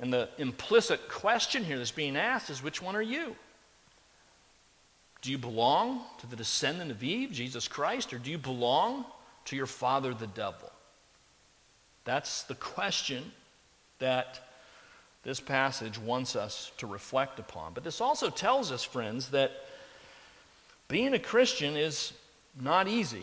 And 0.00 0.12
the 0.12 0.28
implicit 0.38 1.08
question 1.08 1.64
here 1.64 1.78
that's 1.78 1.90
being 1.90 2.16
asked 2.16 2.50
is 2.50 2.62
which 2.62 2.80
one 2.80 2.96
are 2.96 3.02
you? 3.02 3.36
Do 5.20 5.30
you 5.30 5.38
belong 5.38 6.00
to 6.18 6.26
the 6.26 6.34
descendant 6.34 6.90
of 6.90 7.02
Eve, 7.02 7.30
Jesus 7.30 7.68
Christ, 7.68 8.12
or 8.12 8.18
do 8.18 8.30
you 8.30 8.38
belong 8.38 9.04
to 9.44 9.56
your 9.56 9.66
father, 9.66 10.14
the 10.14 10.26
devil? 10.26 10.72
That's 12.04 12.42
the 12.42 12.56
question 12.56 13.30
that 14.00 14.51
this 15.22 15.40
passage 15.40 15.98
wants 15.98 16.34
us 16.34 16.72
to 16.78 16.86
reflect 16.86 17.38
upon. 17.38 17.74
But 17.74 17.84
this 17.84 18.00
also 18.00 18.28
tells 18.28 18.72
us, 18.72 18.82
friends, 18.82 19.30
that 19.30 19.52
being 20.88 21.14
a 21.14 21.18
Christian 21.18 21.76
is 21.76 22.12
not 22.60 22.88
easy. 22.88 23.22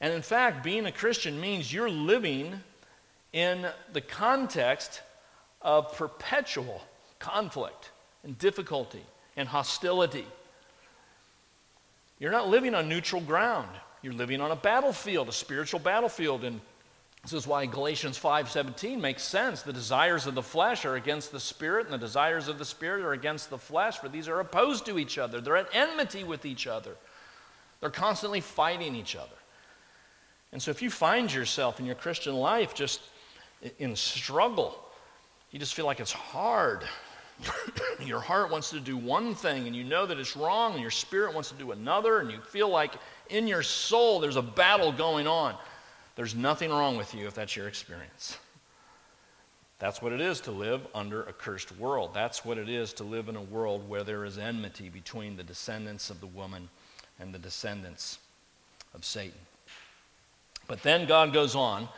And 0.00 0.12
in 0.14 0.22
fact, 0.22 0.64
being 0.64 0.86
a 0.86 0.92
Christian 0.92 1.40
means 1.40 1.72
you're 1.72 1.90
living 1.90 2.62
in 3.32 3.66
the 3.92 4.00
context 4.00 5.02
of 5.60 5.94
perpetual 5.94 6.82
conflict 7.18 7.90
and 8.24 8.38
difficulty 8.38 9.04
and 9.36 9.46
hostility. 9.46 10.26
You're 12.18 12.32
not 12.32 12.48
living 12.48 12.74
on 12.74 12.88
neutral 12.88 13.20
ground. 13.20 13.68
You're 14.02 14.14
living 14.14 14.40
on 14.40 14.50
a 14.50 14.56
battlefield, 14.56 15.28
a 15.28 15.32
spiritual 15.32 15.80
battlefield. 15.80 16.44
And 16.44 16.60
this 17.22 17.32
is 17.34 17.46
why 17.46 17.66
Galatians 17.66 18.18
5:17 18.18 19.00
makes 19.00 19.22
sense. 19.22 19.62
The 19.62 19.72
desires 19.72 20.26
of 20.26 20.34
the 20.34 20.42
flesh 20.42 20.84
are 20.86 20.96
against 20.96 21.32
the 21.32 21.40
spirit, 21.40 21.84
and 21.84 21.92
the 21.92 21.98
desires 21.98 22.48
of 22.48 22.58
the 22.58 22.64
spirit 22.64 23.04
are 23.04 23.12
against 23.12 23.50
the 23.50 23.58
flesh, 23.58 23.98
for 23.98 24.08
these 24.08 24.26
are 24.26 24.40
opposed 24.40 24.86
to 24.86 24.98
each 24.98 25.18
other. 25.18 25.40
They're 25.40 25.58
at 25.58 25.74
enmity 25.74 26.24
with 26.24 26.46
each 26.46 26.66
other. 26.66 26.96
They're 27.80 27.90
constantly 27.90 28.40
fighting 28.40 28.94
each 28.94 29.16
other. 29.16 29.36
And 30.52 30.62
so 30.62 30.70
if 30.70 30.80
you 30.82 30.90
find 30.90 31.32
yourself 31.32 31.78
in 31.78 31.86
your 31.86 31.94
Christian 31.94 32.34
life 32.34 32.74
just 32.74 33.00
in 33.78 33.94
struggle, 33.96 34.82
you 35.50 35.58
just 35.58 35.74
feel 35.74 35.86
like 35.86 36.00
it's 36.00 36.12
hard. 36.12 36.84
your 38.04 38.20
heart 38.20 38.50
wants 38.50 38.70
to 38.70 38.80
do 38.80 38.96
one 38.96 39.34
thing 39.34 39.66
and 39.66 39.76
you 39.76 39.84
know 39.84 40.06
that 40.06 40.18
it's 40.18 40.36
wrong, 40.36 40.72
and 40.72 40.80
your 40.80 40.90
spirit 40.90 41.34
wants 41.34 41.50
to 41.50 41.56
do 41.56 41.72
another, 41.72 42.20
and 42.20 42.30
you 42.30 42.40
feel 42.40 42.68
like 42.68 42.94
in 43.28 43.46
your 43.46 43.62
soul 43.62 44.20
there's 44.20 44.36
a 44.36 44.42
battle 44.42 44.90
going 44.90 45.26
on. 45.26 45.54
There's 46.16 46.34
nothing 46.34 46.70
wrong 46.70 46.96
with 46.96 47.14
you 47.14 47.26
if 47.26 47.34
that's 47.34 47.56
your 47.56 47.68
experience. 47.68 48.38
That's 49.78 50.02
what 50.02 50.12
it 50.12 50.20
is 50.20 50.40
to 50.42 50.50
live 50.50 50.86
under 50.94 51.22
a 51.22 51.32
cursed 51.32 51.76
world. 51.78 52.10
That's 52.12 52.44
what 52.44 52.58
it 52.58 52.68
is 52.68 52.92
to 52.94 53.04
live 53.04 53.28
in 53.28 53.36
a 53.36 53.42
world 53.42 53.88
where 53.88 54.04
there 54.04 54.26
is 54.26 54.36
enmity 54.36 54.90
between 54.90 55.36
the 55.36 55.42
descendants 55.42 56.10
of 56.10 56.20
the 56.20 56.26
woman 56.26 56.68
and 57.18 57.32
the 57.32 57.38
descendants 57.38 58.18
of 58.94 59.04
Satan. 59.04 59.38
But 60.66 60.82
then 60.82 61.06
God 61.06 61.32
goes 61.32 61.56
on 61.56 61.88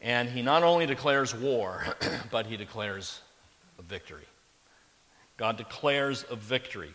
and 0.00 0.28
he 0.28 0.40
not 0.40 0.62
only 0.62 0.86
declares 0.86 1.34
war, 1.34 1.84
but 2.30 2.46
he 2.46 2.56
declares 2.56 3.20
a 3.78 3.82
victory. 3.82 4.24
God 5.36 5.56
declares 5.56 6.24
a 6.30 6.36
victory. 6.36 6.94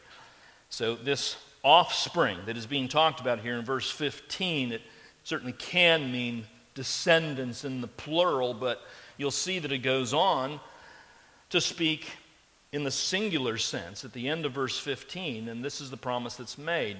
So, 0.69 0.95
this 0.95 1.37
offspring 1.63 2.39
that 2.45 2.57
is 2.57 2.65
being 2.65 2.87
talked 2.87 3.21
about 3.21 3.39
here 3.39 3.57
in 3.57 3.63
verse 3.63 3.89
15, 3.89 4.73
it 4.73 4.81
certainly 5.23 5.53
can 5.53 6.11
mean 6.11 6.45
descendants 6.73 7.65
in 7.65 7.81
the 7.81 7.87
plural, 7.87 8.53
but 8.53 8.81
you'll 9.17 9.31
see 9.31 9.59
that 9.59 9.71
it 9.71 9.79
goes 9.79 10.13
on 10.13 10.59
to 11.49 11.61
speak 11.61 12.07
in 12.71 12.83
the 12.83 12.91
singular 12.91 13.57
sense 13.57 14.03
at 14.03 14.13
the 14.13 14.27
end 14.27 14.45
of 14.45 14.53
verse 14.53 14.79
15, 14.79 15.47
and 15.47 15.63
this 15.63 15.79
is 15.79 15.91
the 15.91 15.97
promise 15.97 16.35
that's 16.35 16.57
made. 16.57 16.97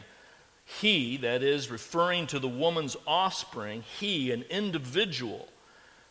He, 0.65 1.17
that 1.17 1.43
is, 1.43 1.71
referring 1.71 2.27
to 2.27 2.39
the 2.39 2.47
woman's 2.47 2.95
offspring, 3.07 3.83
he, 3.99 4.31
an 4.31 4.43
individual, 4.49 5.47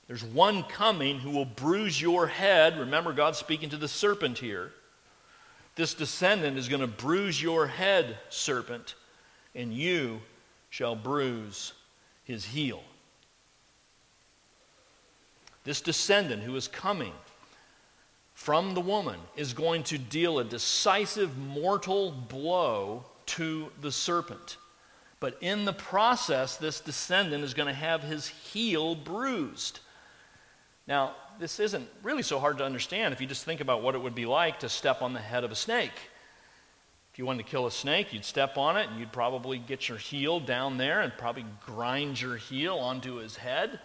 there's 0.09 0.25
one 0.25 0.65
coming 0.65 1.21
who 1.21 1.31
will 1.31 1.45
bruise 1.45 2.01
your 2.01 2.27
head. 2.27 2.79
Remember, 2.79 3.13
God's 3.13 3.39
speaking 3.39 3.71
to 3.71 3.77
the 3.77 3.89
serpent 3.89 4.39
here. 4.39 4.73
This 5.75 5.95
descendant 5.95 6.59
is 6.59 6.69
going 6.69 6.83
to 6.83 6.87
bruise 6.87 7.41
your 7.41 7.67
head, 7.67 8.19
serpent, 8.29 8.95
and 9.55 9.73
you 9.73 10.21
shall 10.69 10.95
bruise 10.95 11.73
his 12.25 12.45
heel. 12.45 12.83
This 15.65 15.81
descendant 15.81 16.43
who 16.43 16.57
is 16.57 16.69
coming 16.69 17.13
from 18.35 18.75
the 18.75 18.81
woman 18.81 19.21
is 19.37 19.53
going 19.53 19.85
to 19.85 19.99
deal 19.99 20.39
a 20.39 20.45
decisive 20.45 21.39
mortal 21.39 22.11
blow 22.11 23.05
to 23.27 23.71
the 23.81 23.93
serpent. 23.93 24.57
But 25.21 25.39
in 25.41 25.65
the 25.65 25.73
process, 25.73 26.57
this 26.57 26.81
descendant 26.81 27.45
is 27.45 27.55
going 27.55 27.69
to 27.69 27.73
have 27.73 28.03
his 28.03 28.27
heel 28.27 28.97
bruised. 28.97 29.79
Now, 30.89 31.15
this 31.39 31.61
isn't 31.61 31.89
really 32.03 32.25
so 32.25 32.41
hard 32.41 32.59
to 32.59 32.65
understand 32.65 33.15
if 33.15 33.21
you 33.21 33.29
just 33.29 33.45
think 33.45 33.61
about 33.61 33.83
what 33.83 33.95
it 33.95 34.03
would 34.03 34.17
be 34.17 34.27
like 34.27 34.59
to 34.61 34.69
step 34.69 35.01
on 35.01 35.13
the 35.13 35.21
head 35.21 35.45
of 35.45 35.53
a 35.53 35.55
snake. 35.57 35.93
If 37.13 37.19
you 37.19 37.27
wanted 37.27 37.45
to 37.45 37.51
kill 37.51 37.67
a 37.67 37.71
snake, 37.71 38.13
you'd 38.13 38.25
step 38.25 38.59
on 38.59 38.77
it 38.77 38.89
and 38.89 38.99
you'd 38.99 39.13
probably 39.13 39.59
get 39.59 39.89
your 39.89 39.99
heel 39.99 40.41
down 40.41 40.79
there 40.79 41.03
and 41.03 41.13
probably 41.17 41.45
grind 41.65 42.21
your 42.21 42.37
heel 42.37 42.77
onto 42.79 43.17
his 43.17 43.37
head 43.37 43.79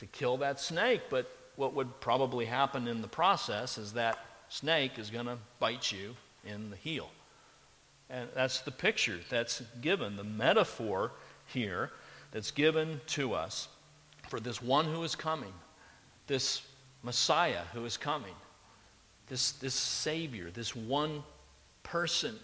to 0.00 0.06
kill 0.06 0.38
that 0.38 0.58
snake. 0.60 1.02
But 1.08 1.30
what 1.56 1.74
would 1.74 2.00
probably 2.00 2.46
happen 2.46 2.88
in 2.88 3.00
the 3.00 3.08
process 3.08 3.78
is 3.78 3.92
that 3.92 4.18
snake 4.48 4.98
is 4.98 5.10
going 5.10 5.26
to 5.26 5.38
bite 5.58 5.92
you 5.92 6.16
in 6.44 6.70
the 6.70 6.76
heel. 6.76 7.08
And 8.08 8.28
that's 8.34 8.60
the 8.60 8.72
picture 8.72 9.20
that's 9.28 9.62
given, 9.80 10.16
the 10.16 10.24
metaphor 10.24 11.12
here 11.46 11.90
that's 12.32 12.50
given 12.50 13.00
to 13.08 13.34
us 13.34 13.68
for 14.28 14.40
this 14.40 14.60
one 14.60 14.86
who 14.86 15.02
is 15.04 15.14
coming, 15.14 15.52
this 16.26 16.62
Messiah 17.02 17.62
who 17.72 17.84
is 17.84 17.96
coming, 17.96 18.34
this, 19.28 19.52
this 19.52 19.74
Savior, 19.74 20.50
this 20.50 20.74
one 20.74 21.22
person, 21.82 22.36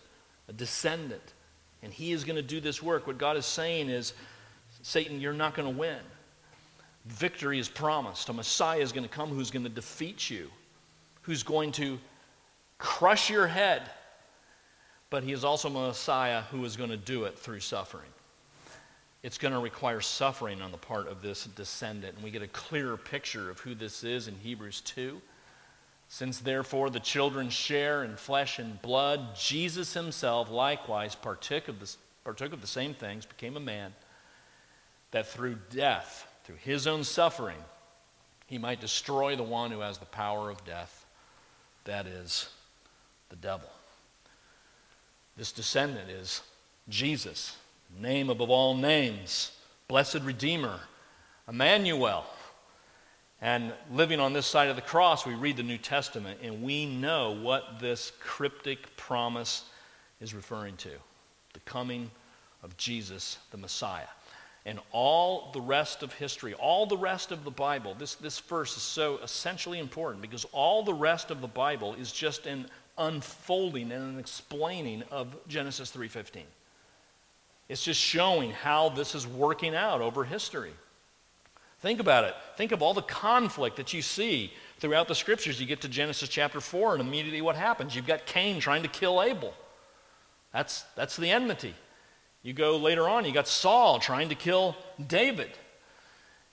a 0.49 0.53
descendant. 0.53 1.35
And 1.83 1.93
he 1.93 2.13
is 2.13 2.25
going 2.25 2.37
to 2.37 2.43
do 2.43 2.61
this 2.61 2.83
work. 2.83 3.07
What 3.07 3.19
God 3.19 3.37
is 3.37 3.47
saying 3.47 3.89
is, 3.89 4.13
Satan, 4.83 5.21
you're 5.21 5.33
not 5.33 5.55
going 5.55 5.73
to 5.73 5.79
win. 5.79 5.99
Victory 7.07 7.59
is 7.59 7.69
promised. 7.69 8.29
A 8.29 8.33
Messiah 8.33 8.81
is 8.81 8.93
going 8.93 9.05
to 9.05 9.11
come 9.13 9.31
who's 9.31 9.51
going 9.51 9.65
to 9.65 9.69
defeat 9.71 10.29
you, 10.29 10.51
who's 11.23 11.43
going 11.43 11.73
to 11.73 11.99
crush 12.79 13.31
your 13.31 13.47
head. 13.47 13.83
But 15.09 15.23
he 15.23 15.33
is 15.33 15.45
also 15.45 15.69
a 15.69 15.71
Messiah 15.71 16.43
who 16.43 16.65
is 16.65 16.77
going 16.77 16.91
to 16.91 16.97
do 16.97 17.25
it 17.25 17.39
through 17.39 17.61
suffering 17.61 18.11
it's 19.27 19.39
going 19.39 19.53
to 19.53 19.59
require 19.59 20.01
suffering 20.01 20.63
on 20.63 20.71
the 20.71 20.79
part 20.79 21.09
of 21.09 21.21
this 21.21 21.47
descendant. 21.47 22.15
And 22.15 22.23
we 22.23 22.31
get 22.31 22.43
a 22.43 22.47
clearer 22.47 22.97
picture 22.97 23.51
of 23.51 23.59
who 23.59 23.75
this 23.75 24.05
is 24.05 24.29
in 24.29 24.37
Hebrews 24.37 24.83
2. 24.83 25.21
Since 26.09 26.39
therefore 26.39 26.91
the 26.91 27.01
children 27.01 27.51
share 27.51 28.05
in 28.05 28.15
flesh 28.15 28.61
and 28.61 28.81
blood, 28.83 29.35
Jesus 29.35 29.95
himself 29.95 30.49
likewise 30.49 31.17
partook 31.17 31.67
of 31.67 31.81
the 31.81 31.93
partook 32.23 32.53
of 32.53 32.61
the 32.61 32.69
same 32.69 32.95
things, 32.95 33.27
became 33.27 33.57
a 33.57 33.61
man, 33.61 33.93
that 35.11 35.27
through 35.27 35.59
death, 35.71 36.26
through 36.47 36.57
his 36.57 36.87
own 36.87 37.03
suffering, 37.03 37.59
he 38.47 38.57
might 38.57 38.81
destroy 38.81 39.35
the 39.35 39.43
one 39.43 39.73
who 39.73 39.81
has 39.81 39.99
the 39.99 40.07
power 40.07 40.49
of 40.49 40.65
death, 40.65 41.05
that 41.85 42.07
is, 42.07 42.49
the 43.31 43.37
devil. 43.37 43.69
This 45.37 45.51
descendant 45.51 46.09
is 46.09 46.43
Jesus, 46.89 47.57
name 48.01 48.31
above 48.31 48.49
all 48.49 48.77
names, 48.77 49.51
blessed 49.89 50.21
Redeemer, 50.23 50.79
Emmanuel. 51.49 52.25
And 53.43 53.73
living 53.93 54.21
on 54.21 54.33
this 54.33 54.47
side 54.47 54.69
of 54.69 54.77
the 54.77 54.83
cross, 54.83 55.27
we 55.27 55.35
read 55.35 55.57
the 55.57 55.65
New 55.65 55.79
Testament 55.79 56.39
and 56.43 56.63
we 56.63 56.87
know 56.87 57.33
what 57.33 57.81
this 57.81 58.13
cryptic 58.21 58.97
promise 58.97 59.65
is 60.21 60.33
referring 60.33 60.77
to 60.77 60.91
the 61.55 61.61
coming 61.61 62.09
of 62.63 62.77
Jesus, 62.77 63.39
the 63.51 63.57
Messiah. 63.57 64.07
And 64.67 64.81
all 64.91 65.53
the 65.53 65.61
rest 65.61 66.03
of 66.03 66.13
history, 66.13 66.53
all 66.55 66.87
the 66.87 66.97
rest 66.97 67.31
of 67.31 67.45
the 67.45 67.53
Bible, 67.53 67.95
this, 67.95 68.17
this 68.17 68.41
verse 68.41 68.77
is 68.77 68.83
so 68.83 69.19
essentially 69.23 69.79
important 69.79 70.21
because 70.21 70.45
all 70.47 70.83
the 70.83 70.93
rest 70.93 71.31
of 71.31 71.41
the 71.41 71.47
Bible 71.47 71.95
is 71.95 72.11
just 72.11 72.47
an 72.47 72.67
unfolding 72.99 73.93
and 73.93 74.03
an 74.15 74.19
explaining 74.19 75.05
of 75.13 75.37
Genesis 75.47 75.93
3:15. 75.93 76.43
It's 77.69 77.85
just 77.85 78.01
showing 78.01 78.51
how 78.51 78.89
this 78.89 79.15
is 79.15 79.27
working 79.27 79.75
out 79.75 80.01
over 80.01 80.25
history. 80.25 80.73
Think 81.81 82.01
about 82.01 82.25
it. 82.25 82.35
Think 82.57 82.73
of 82.73 82.83
all 82.83 82.95
the 82.95 83.03
conflict 83.03 83.77
that 83.77 83.93
you 83.93 84.03
see 84.03 84.53
throughout 84.79 85.07
the 85.07 85.15
scriptures. 85.15 85.61
You 85.61 85.67
get 85.67 85.81
to 85.83 85.89
Genesis 85.89 86.29
chapter 86.29 86.61
4, 86.61 86.95
and 86.95 87.01
immediately 87.01 87.41
what 87.41 87.55
happens? 87.55 87.95
You've 87.95 88.07
got 88.07 88.27
Cain 88.27 88.61
trying 88.61 88.83
to 88.83 88.89
kill 88.89 89.23
Abel. 89.23 89.55
That's, 90.53 90.83
that's 90.95 91.17
the 91.17 91.31
enmity. 91.31 91.75
You 92.47 92.53
go 92.53 92.77
later 92.77 93.09
on, 93.09 93.25
you 93.25 93.33
got 93.33 93.49
Saul 93.49 93.99
trying 93.99 94.29
to 94.29 94.37
kill 94.37 94.77
David. 95.05 95.51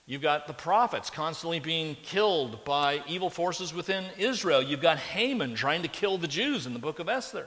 You've 0.06 0.22
got 0.22 0.48
the 0.48 0.52
prophets 0.52 1.08
constantly 1.08 1.60
being 1.60 1.96
killed 2.02 2.64
by 2.64 3.04
evil 3.06 3.30
forces 3.30 3.72
within 3.72 4.06
Israel. 4.18 4.60
You've 4.60 4.80
got 4.80 4.98
Haman 4.98 5.54
trying 5.54 5.82
to 5.82 5.88
kill 5.88 6.18
the 6.18 6.26
Jews 6.26 6.66
in 6.66 6.72
the 6.72 6.80
book 6.80 6.98
of 6.98 7.08
Esther. 7.08 7.46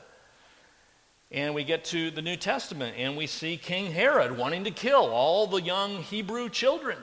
And 1.30 1.54
we 1.54 1.66
get 1.66 1.84
to 1.86 2.10
the 2.10 2.22
New 2.22 2.38
Testament 2.38 2.96
and 2.98 3.18
we 3.18 3.28
see 3.28 3.58
King 3.58 3.92
Herod 3.92 4.38
wanting 4.38 4.64
to 4.64 4.72
kill 4.72 5.08
all 5.08 5.48
the 5.48 5.62
young 5.62 6.02
Hebrew 6.04 6.48
children 6.48 6.98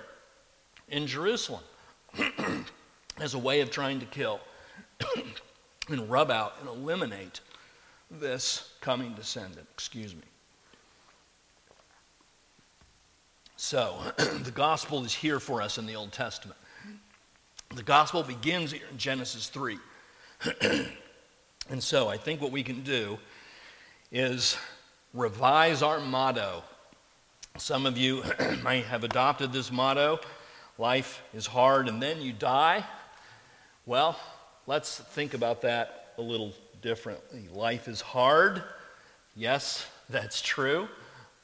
in 0.88 1.06
Jerusalem 1.06 1.62
as 3.20 3.34
a 3.34 3.38
way 3.38 3.60
of 3.60 3.70
trying 3.70 4.00
to 4.00 4.06
kill 4.06 4.40
and 5.90 6.10
rub 6.10 6.30
out 6.30 6.54
and 6.60 6.70
eliminate 6.70 7.40
this 8.10 8.72
coming 8.80 9.12
descendant. 9.12 9.66
Excuse 9.74 10.14
me. 10.14 10.22
So, 13.66 13.96
the 14.18 14.50
gospel 14.50 15.06
is 15.06 15.14
here 15.14 15.40
for 15.40 15.62
us 15.62 15.78
in 15.78 15.86
the 15.86 15.96
Old 15.96 16.12
Testament. 16.12 16.58
The 17.74 17.82
gospel 17.82 18.22
begins 18.22 18.72
here 18.72 18.82
in 18.90 18.98
Genesis 18.98 19.48
3. 19.48 19.78
and 21.70 21.82
so, 21.82 22.08
I 22.08 22.18
think 22.18 22.42
what 22.42 22.52
we 22.52 22.62
can 22.62 22.82
do 22.82 23.16
is 24.12 24.58
revise 25.14 25.80
our 25.80 25.98
motto. 25.98 26.62
Some 27.56 27.86
of 27.86 27.96
you 27.96 28.22
might 28.62 28.84
have 28.84 29.02
adopted 29.02 29.50
this 29.50 29.72
motto 29.72 30.20
life 30.76 31.22
is 31.32 31.46
hard 31.46 31.88
and 31.88 32.02
then 32.02 32.20
you 32.20 32.34
die. 32.34 32.84
Well, 33.86 34.20
let's 34.66 34.98
think 34.98 35.32
about 35.32 35.62
that 35.62 36.12
a 36.18 36.22
little 36.22 36.52
differently. 36.82 37.48
Life 37.50 37.88
is 37.88 38.02
hard. 38.02 38.62
Yes, 39.34 39.86
that's 40.10 40.42
true. 40.42 40.86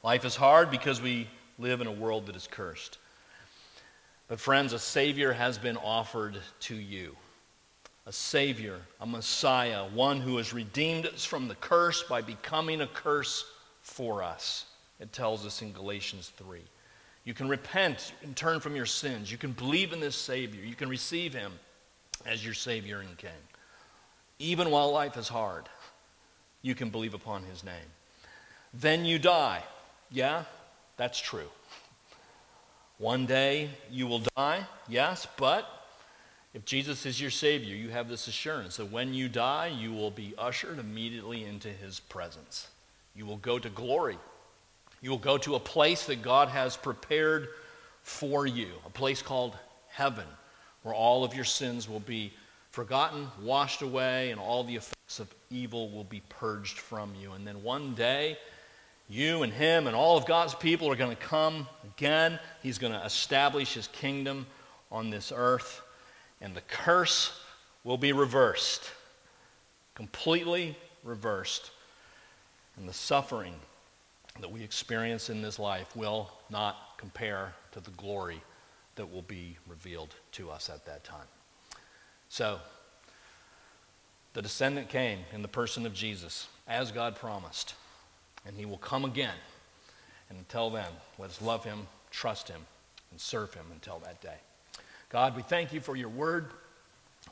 Life 0.03 0.23
is 0.23 0.35
hard 0.35 0.69
because 0.69 1.01
we 1.01 1.27
live 1.61 1.81
in 1.81 1.87
a 1.87 1.91
world 1.91 2.25
that 2.25 2.35
is 2.35 2.47
cursed. 2.49 2.97
But, 4.27 4.39
friends, 4.39 4.73
a 4.73 4.79
Savior 4.79 5.33
has 5.33 5.57
been 5.57 5.77
offered 5.77 6.37
to 6.61 6.75
you 6.75 7.15
a 8.07 8.11
Savior, 8.11 8.77
a 8.99 9.05
Messiah, 9.05 9.85
one 9.93 10.19
who 10.19 10.37
has 10.37 10.53
redeemed 10.53 11.05
us 11.05 11.23
from 11.23 11.47
the 11.47 11.55
curse 11.55 12.03
by 12.03 12.21
becoming 12.21 12.81
a 12.81 12.87
curse 12.87 13.45
for 13.81 14.23
us. 14.23 14.65
It 14.99 15.13
tells 15.13 15.45
us 15.45 15.61
in 15.61 15.71
Galatians 15.71 16.31
3. 16.37 16.61
You 17.25 17.33
can 17.35 17.47
repent 17.47 18.13
and 18.23 18.35
turn 18.35 18.59
from 18.59 18.75
your 18.75 18.87
sins. 18.87 19.31
You 19.31 19.37
can 19.37 19.51
believe 19.51 19.93
in 19.93 19.99
this 19.99 20.15
Savior. 20.15 20.63
You 20.63 20.75
can 20.75 20.89
receive 20.89 21.33
Him 21.33 21.51
as 22.25 22.43
your 22.43 22.55
Savior 22.55 22.99
and 22.99 23.17
King. 23.17 23.29
Even 24.39 24.71
while 24.71 24.91
life 24.91 25.17
is 25.17 25.27
hard, 25.27 25.69
you 26.63 26.73
can 26.73 26.89
believe 26.89 27.13
upon 27.13 27.43
His 27.43 27.63
name. 27.63 27.75
Then 28.73 29.05
you 29.05 29.19
die. 29.19 29.61
Yeah, 30.09 30.45
that's 30.97 31.19
true. 31.19 31.49
One 32.97 33.25
day 33.25 33.69
you 33.89 34.05
will 34.07 34.21
die, 34.35 34.65
yes, 34.87 35.27
but 35.37 35.67
if 36.53 36.65
Jesus 36.65 37.05
is 37.05 37.19
your 37.19 37.31
Savior, 37.31 37.75
you 37.75 37.89
have 37.89 38.09
this 38.09 38.27
assurance 38.27 38.77
that 38.77 38.91
when 38.91 39.13
you 39.13 39.29
die, 39.29 39.67
you 39.67 39.93
will 39.93 40.11
be 40.11 40.33
ushered 40.37 40.79
immediately 40.79 41.45
into 41.45 41.69
His 41.69 41.99
presence. 41.99 42.67
You 43.15 43.25
will 43.25 43.37
go 43.37 43.57
to 43.57 43.69
glory. 43.69 44.17
You 45.01 45.09
will 45.09 45.17
go 45.17 45.37
to 45.39 45.55
a 45.55 45.59
place 45.59 46.05
that 46.05 46.21
God 46.21 46.49
has 46.49 46.77
prepared 46.77 47.47
for 48.03 48.45
you, 48.45 48.67
a 48.85 48.89
place 48.89 49.21
called 49.21 49.55
heaven, 49.89 50.25
where 50.83 50.93
all 50.93 51.23
of 51.23 51.33
your 51.33 51.45
sins 51.45 51.87
will 51.87 52.01
be 52.01 52.33
forgotten, 52.71 53.27
washed 53.41 53.81
away, 53.81 54.31
and 54.31 54.39
all 54.39 54.63
the 54.63 54.75
effects 54.75 55.19
of 55.19 55.33
evil 55.49 55.89
will 55.89 56.03
be 56.03 56.21
purged 56.29 56.79
from 56.79 57.13
you. 57.15 57.31
And 57.33 57.47
then 57.47 57.63
one 57.63 57.93
day, 57.93 58.37
you 59.11 59.43
and 59.43 59.51
him 59.51 59.87
and 59.87 59.95
all 59.95 60.17
of 60.17 60.25
God's 60.25 60.55
people 60.55 60.89
are 60.89 60.95
going 60.95 61.15
to 61.15 61.21
come 61.21 61.67
again. 61.83 62.39
He's 62.63 62.77
going 62.77 62.93
to 62.93 63.03
establish 63.05 63.73
his 63.73 63.87
kingdom 63.87 64.45
on 64.91 65.09
this 65.09 65.31
earth 65.35 65.81
and 66.41 66.55
the 66.55 66.61
curse 66.61 67.39
will 67.83 67.97
be 67.97 68.11
reversed, 68.11 68.91
completely 69.93 70.75
reversed. 71.03 71.71
And 72.77 72.89
the 72.89 72.93
suffering 72.93 73.53
that 74.39 74.51
we 74.51 74.63
experience 74.63 75.29
in 75.29 75.41
this 75.41 75.59
life 75.59 75.95
will 75.95 76.31
not 76.49 76.97
compare 76.97 77.53
to 77.73 77.79
the 77.79 77.91
glory 77.91 78.41
that 78.95 79.11
will 79.11 79.21
be 79.23 79.57
revealed 79.67 80.15
to 80.33 80.49
us 80.49 80.69
at 80.69 80.85
that 80.85 81.03
time. 81.03 81.27
So, 82.29 82.59
the 84.33 84.41
descendant 84.41 84.87
came 84.89 85.19
in 85.33 85.41
the 85.41 85.47
person 85.47 85.85
of 85.85 85.93
Jesus, 85.93 86.47
as 86.67 86.91
God 86.91 87.15
promised, 87.15 87.75
and 88.45 88.55
he 88.55 88.65
will 88.65 88.77
come 88.77 89.05
again. 89.05 89.35
And 90.29 90.37
until 90.37 90.69
then, 90.69 90.87
let 91.17 91.29
us 91.29 91.41
love 91.41 91.63
him, 91.63 91.87
trust 92.09 92.47
him, 92.47 92.61
and 93.11 93.19
serve 93.19 93.53
him 93.53 93.65
until 93.71 93.99
that 93.99 94.21
day. 94.21 94.37
God, 95.09 95.35
we 95.35 95.41
thank 95.41 95.73
you 95.73 95.81
for 95.81 95.95
your 95.95 96.09
word. 96.09 96.47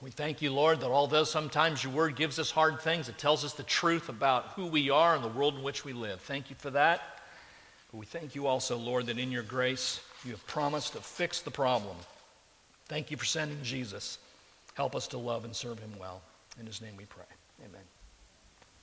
We 0.02 0.12
thank 0.12 0.42
you, 0.42 0.54
Lord, 0.54 0.82
that 0.82 0.90
although 0.90 1.24
sometimes 1.24 1.84
your 1.84 1.94
word 1.94 2.16
gives 2.16 2.40
us 2.40 2.52
hard 2.52 2.82
things, 2.82 3.10
it 3.10 3.18
tells 3.18 3.44
us 3.44 3.54
the 3.54 3.64
truth 3.64 4.10
about 4.10 4.48
who 4.50 4.68
we 4.68 4.90
are 4.90 5.16
and 5.16 5.24
the 5.24 5.30
world 5.30 5.56
in 5.56 5.64
which 5.64 5.84
we 5.84 5.94
live. 5.94 6.22
Thank 6.22 6.50
you 6.50 6.56
for 6.58 6.70
that. 6.72 7.22
But 7.92 7.98
we 7.98 8.06
thank 8.06 8.36
you 8.36 8.48
also, 8.48 8.78
Lord, 8.78 9.08
that 9.08 9.18
in 9.18 9.32
your 9.32 9.44
grace 9.44 10.02
you 10.24 10.32
have 10.32 10.46
promised 10.46 10.94
to 10.94 11.00
fix 11.00 11.42
the 11.42 11.52
problem. 11.52 11.96
Thank 12.88 13.12
you 13.12 13.18
for 13.18 13.26
sending 13.26 13.62
Jesus. 13.64 14.20
Help 14.76 14.96
us 14.96 15.08
to 15.10 15.18
love 15.18 15.46
and 15.46 15.56
serve 15.56 15.80
him 15.80 15.92
well. 16.00 16.22
In 16.60 16.66
his 16.66 16.82
name 16.82 16.94
we 16.98 17.06
pray. 17.06 17.26
Amen. 17.66 17.99